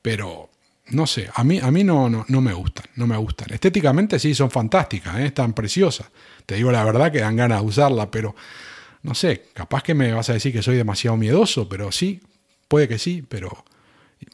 Pero, 0.00 0.50
no 0.92 1.06
sé, 1.06 1.28
a 1.34 1.44
mí, 1.44 1.58
a 1.58 1.70
mí 1.70 1.84
no, 1.84 2.08
no, 2.08 2.24
no 2.28 2.40
me 2.40 2.52
gustan, 2.52 2.86
no 2.96 3.06
me 3.06 3.16
gustan. 3.16 3.52
Estéticamente 3.52 4.18
sí, 4.18 4.34
son 4.34 4.50
fantásticas, 4.50 5.18
¿eh? 5.18 5.26
están 5.26 5.52
preciosas. 5.52 6.08
Te 6.46 6.56
digo 6.56 6.70
la 6.70 6.84
verdad 6.84 7.10
que 7.10 7.20
dan 7.20 7.36
ganas 7.36 7.60
de 7.60 7.66
usarla, 7.66 8.10
pero 8.10 8.34
no 9.02 9.14
sé, 9.14 9.48
capaz 9.52 9.82
que 9.82 9.94
me 9.94 10.12
vas 10.12 10.30
a 10.30 10.34
decir 10.34 10.52
que 10.52 10.62
soy 10.62 10.76
demasiado 10.76 11.16
miedoso, 11.16 11.68
pero 11.68 11.90
sí, 11.90 12.20
puede 12.68 12.88
que 12.88 12.98
sí, 12.98 13.24
pero 13.28 13.64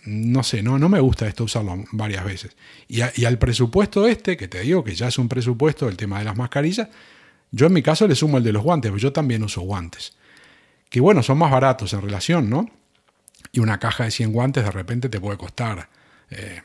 no 0.05 0.43
sé, 0.43 0.63
no, 0.63 0.79
no 0.79 0.89
me 0.89 1.01
gusta 1.01 1.27
esto 1.27 1.45
usarlo 1.45 1.85
varias 1.93 2.25
veces. 2.25 2.57
Y, 2.89 3.01
al 3.01 3.39
presupuesto 3.39 4.07
este, 4.07 4.37
que 4.37 4.49
te 4.49 4.61
digo 4.61 4.85
que 4.85 4.95
ya 4.95 5.09
es 5.09 5.19
un 5.19 5.29
presupuesto, 5.29 5.89
el 5.89 5.97
tema 5.97 6.19
de 6.19 6.25
las 6.25 6.37
mascarillas, 6.37 6.89
yo 7.51 7.67
en 7.67 7.73
mi 7.73 7.83
caso 7.83 8.07
le 8.07 8.15
sumo 8.15 8.39
el 8.39 8.45
de 8.45 8.53
los 8.53 8.63
guantes, 8.63 8.91
porque 8.91 9.03
yo 9.03 9.13
también 9.13 9.43
uso 9.43 9.63
guantes. 9.63 10.15
Que 10.91 11.01
bueno, 11.01 11.23
son 11.23 11.39
más 11.39 11.51
baratos 11.51 11.93
en 11.95 12.03
relación, 12.03 12.51
¿no? 12.51 12.69
Y 13.53 13.61
una 13.61 13.79
caja 13.79 14.05
de 14.05 14.11
100 14.11 14.33
guantes 14.33 14.65
de 14.65 14.71
repente 14.71 15.09
te 15.09 15.21
puede 15.21 15.39
costar, 15.39 15.89
eh, 16.31 16.61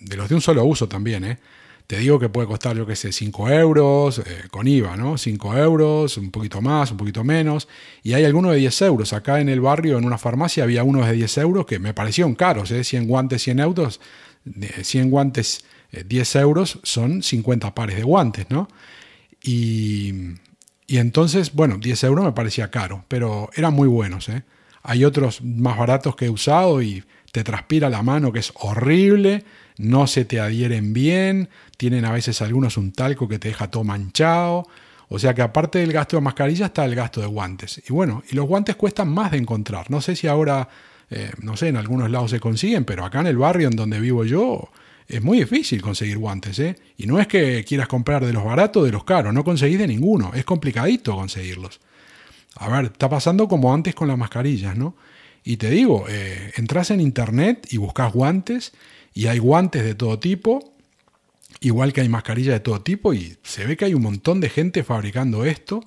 de 0.00 0.16
los 0.16 0.28
de 0.28 0.34
un 0.34 0.40
solo 0.40 0.64
uso 0.64 0.88
también, 0.88 1.24
¿eh? 1.24 1.38
Te 1.86 1.98
digo 1.98 2.18
que 2.18 2.28
puede 2.28 2.46
costar, 2.46 2.76
yo 2.76 2.86
qué 2.86 2.94
sé, 2.94 3.12
5 3.12 3.48
euros, 3.48 4.18
eh, 4.18 4.42
con 4.50 4.68
IVA, 4.68 4.94
¿no? 4.96 5.16
5 5.16 5.56
euros, 5.56 6.18
un 6.18 6.30
poquito 6.30 6.60
más, 6.60 6.90
un 6.90 6.98
poquito 6.98 7.24
menos. 7.24 7.66
Y 8.02 8.12
hay 8.12 8.26
algunos 8.26 8.52
de 8.52 8.58
10 8.58 8.82
euros. 8.82 9.14
Acá 9.14 9.40
en 9.40 9.48
el 9.48 9.62
barrio, 9.62 9.96
en 9.96 10.04
una 10.04 10.18
farmacia, 10.18 10.64
había 10.64 10.84
unos 10.84 11.06
de 11.06 11.14
10 11.14 11.38
euros 11.38 11.64
que 11.64 11.78
me 11.78 11.94
parecieron 11.94 12.34
caros, 12.34 12.70
¿eh? 12.72 12.84
100 12.84 13.06
guantes, 13.06 13.42
100 13.42 13.60
euros. 13.60 14.00
100 14.82 15.10
guantes, 15.10 15.64
10 16.06 16.36
eh, 16.36 16.38
euros 16.40 16.80
son 16.82 17.22
50 17.22 17.74
pares 17.74 17.96
de 17.96 18.02
guantes, 18.02 18.46
¿no? 18.50 18.68
Y, 19.42 20.12
entonces, 20.88 21.52
bueno, 21.52 21.78
10 21.78 22.04
euros 22.04 22.24
me 22.24 22.32
parecía 22.32 22.70
caro, 22.70 23.04
pero 23.08 23.50
eran 23.54 23.74
muy 23.74 23.88
buenos. 23.88 24.28
¿eh? 24.28 24.42
Hay 24.82 25.04
otros 25.04 25.42
más 25.42 25.78
baratos 25.78 26.16
que 26.16 26.26
he 26.26 26.30
usado 26.30 26.82
y 26.82 27.04
te 27.32 27.44
transpira 27.44 27.88
la 27.90 28.02
mano 28.02 28.32
que 28.32 28.40
es 28.40 28.52
horrible, 28.56 29.44
no 29.76 30.06
se 30.06 30.24
te 30.24 30.40
adhieren 30.40 30.92
bien, 30.92 31.48
tienen 31.76 32.04
a 32.04 32.12
veces 32.12 32.42
algunos 32.42 32.76
un 32.76 32.92
talco 32.92 33.28
que 33.28 33.38
te 33.38 33.48
deja 33.48 33.70
todo 33.70 33.84
manchado. 33.84 34.66
O 35.10 35.18
sea 35.18 35.34
que 35.34 35.42
aparte 35.42 35.78
del 35.78 35.92
gasto 35.92 36.16
de 36.16 36.22
mascarilla 36.22 36.66
está 36.66 36.84
el 36.84 36.94
gasto 36.94 37.20
de 37.20 37.26
guantes. 37.26 37.82
Y 37.88 37.92
bueno, 37.92 38.22
y 38.30 38.34
los 38.34 38.46
guantes 38.46 38.76
cuestan 38.76 39.08
más 39.08 39.30
de 39.30 39.38
encontrar. 39.38 39.90
No 39.90 40.00
sé 40.00 40.16
si 40.16 40.26
ahora, 40.26 40.68
eh, 41.10 41.30
no 41.40 41.56
sé, 41.56 41.68
en 41.68 41.76
algunos 41.76 42.10
lados 42.10 42.30
se 42.30 42.40
consiguen, 42.40 42.84
pero 42.84 43.04
acá 43.04 43.20
en 43.20 43.28
el 43.28 43.38
barrio 43.38 43.68
en 43.68 43.76
donde 43.76 44.00
vivo 44.00 44.24
yo 44.24 44.68
es 45.06 45.22
muy 45.22 45.38
difícil 45.38 45.80
conseguir 45.80 46.18
guantes. 46.18 46.58
¿eh? 46.58 46.76
Y 46.98 47.06
no 47.06 47.18
es 47.18 47.26
que 47.26 47.64
quieras 47.64 47.88
comprar 47.88 48.24
de 48.24 48.32
los 48.34 48.44
baratos 48.44 48.82
o 48.82 48.84
de 48.84 48.92
los 48.92 49.04
caros, 49.04 49.32
no 49.32 49.44
conseguís 49.44 49.78
de 49.78 49.86
ninguno. 49.86 50.32
Es 50.34 50.44
complicadito 50.44 51.14
conseguirlos. 51.14 51.80
A 52.56 52.68
ver, 52.68 52.86
está 52.86 53.08
pasando 53.08 53.48
como 53.48 53.72
antes 53.72 53.94
con 53.94 54.08
las 54.08 54.18
mascarillas, 54.18 54.76
¿no? 54.76 54.94
Y 55.44 55.56
te 55.56 55.70
digo, 55.70 56.06
eh, 56.08 56.52
entras 56.56 56.90
en 56.90 57.00
internet 57.00 57.66
y 57.70 57.76
buscas 57.78 58.12
guantes 58.12 58.72
y 59.14 59.26
hay 59.26 59.38
guantes 59.38 59.84
de 59.84 59.94
todo 59.94 60.18
tipo 60.18 60.74
igual 61.60 61.92
que 61.92 62.00
hay 62.00 62.08
mascarillas 62.08 62.54
de 62.54 62.60
todo 62.60 62.80
tipo 62.80 63.14
y 63.14 63.36
se 63.42 63.66
ve 63.66 63.76
que 63.76 63.84
hay 63.84 63.94
un 63.94 64.02
montón 64.02 64.40
de 64.40 64.48
gente 64.48 64.84
fabricando 64.84 65.44
esto 65.44 65.82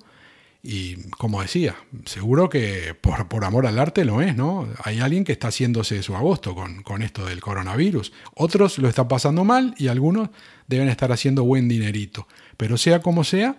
y 0.64 1.08
como 1.10 1.42
decía, 1.42 1.74
seguro 2.04 2.48
que 2.48 2.94
por, 2.94 3.44
amor 3.44 3.66
al 3.66 3.80
arte 3.80 4.04
lo 4.04 4.22
es, 4.22 4.36
¿no? 4.36 4.68
Hay 4.84 5.00
alguien 5.00 5.24
que 5.24 5.32
está 5.32 5.48
haciéndose 5.48 6.04
su 6.04 6.14
agosto 6.14 6.54
con, 6.54 6.84
con 6.84 7.02
esto 7.02 7.26
del 7.26 7.40
coronavirus. 7.40 8.12
Otros 8.34 8.78
lo 8.78 8.88
están 8.88 9.08
pasando 9.08 9.42
mal 9.42 9.74
y 9.76 9.88
algunos 9.88 10.28
deben 10.68 10.88
estar 10.88 11.10
haciendo 11.10 11.42
buen 11.42 11.66
dinerito. 11.66 12.28
Pero 12.56 12.76
sea 12.76 13.02
como 13.02 13.24
sea, 13.24 13.56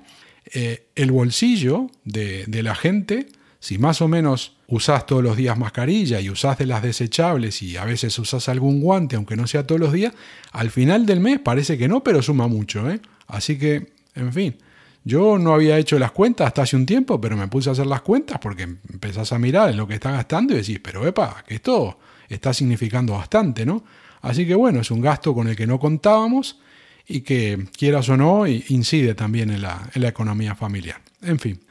eh, 0.53 0.87
el 0.95 1.11
bolsillo 1.11 1.87
de, 2.05 2.45
de 2.47 2.63
la 2.63 2.73
gente 2.73 3.27
si 3.63 3.77
más 3.77 4.01
o 4.01 4.09
menos 4.09 4.57
usás 4.67 5.05
todos 5.05 5.23
los 5.23 5.37
días 5.37 5.57
mascarilla 5.57 6.19
y 6.19 6.29
usás 6.29 6.57
de 6.57 6.65
las 6.65 6.83
desechables 6.83 7.61
y 7.61 7.77
a 7.77 7.85
veces 7.85 8.19
usás 8.19 8.49
algún 8.49 8.81
guante, 8.81 9.15
aunque 9.15 9.37
no 9.37 9.47
sea 9.47 9.65
todos 9.65 9.79
los 9.79 9.93
días, 9.93 10.13
al 10.51 10.69
final 10.69 11.05
del 11.05 11.21
mes 11.21 11.39
parece 11.39 11.77
que 11.77 11.87
no, 11.87 12.03
pero 12.03 12.21
suma 12.21 12.49
mucho. 12.49 12.91
¿eh? 12.91 12.99
Así 13.25 13.57
que, 13.57 13.93
en 14.15 14.33
fin, 14.33 14.57
yo 15.05 15.37
no 15.37 15.53
había 15.53 15.77
hecho 15.77 15.97
las 15.97 16.11
cuentas 16.11 16.47
hasta 16.47 16.63
hace 16.63 16.75
un 16.75 16.85
tiempo, 16.85 17.21
pero 17.21 17.37
me 17.37 17.47
puse 17.47 17.69
a 17.69 17.71
hacer 17.71 17.85
las 17.85 18.01
cuentas 18.01 18.37
porque 18.39 18.63
empezás 18.63 19.31
a 19.31 19.39
mirar 19.39 19.69
en 19.69 19.77
lo 19.77 19.87
que 19.87 19.93
estás 19.93 20.11
gastando 20.11 20.53
y 20.53 20.57
decís, 20.57 20.81
pero 20.83 21.07
epa, 21.07 21.41
que 21.47 21.55
esto 21.55 21.99
está 22.27 22.53
significando 22.53 23.13
bastante, 23.13 23.65
¿no? 23.65 23.81
Así 24.23 24.45
que 24.45 24.55
bueno, 24.55 24.81
es 24.81 24.91
un 24.91 24.99
gasto 24.99 25.33
con 25.33 25.47
el 25.47 25.55
que 25.55 25.67
no 25.67 25.79
contábamos 25.79 26.59
y 27.07 27.21
que, 27.21 27.65
quieras 27.77 28.09
o 28.09 28.17
no, 28.17 28.45
incide 28.45 29.15
también 29.15 29.51
en 29.51 29.61
la 29.61 30.09
economía 30.09 30.53
familiar. 30.53 30.99
En 31.21 31.39
fin, 31.39 31.61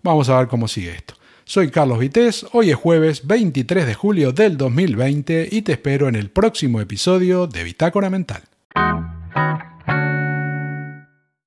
vamos 0.00 0.28
a 0.28 0.38
ver 0.38 0.46
cómo 0.46 0.68
sigue 0.68 0.94
esto. 0.94 1.19
Soy 1.50 1.72
Carlos 1.72 1.98
Vitéz, 1.98 2.46
hoy 2.52 2.70
es 2.70 2.76
jueves 2.76 3.26
23 3.26 3.84
de 3.84 3.94
julio 3.94 4.30
del 4.30 4.56
2020 4.56 5.48
y 5.50 5.62
te 5.62 5.72
espero 5.72 6.06
en 6.06 6.14
el 6.14 6.30
próximo 6.30 6.80
episodio 6.80 7.48
de 7.48 7.64
Bitácora 7.64 8.08
Mental. 8.08 8.42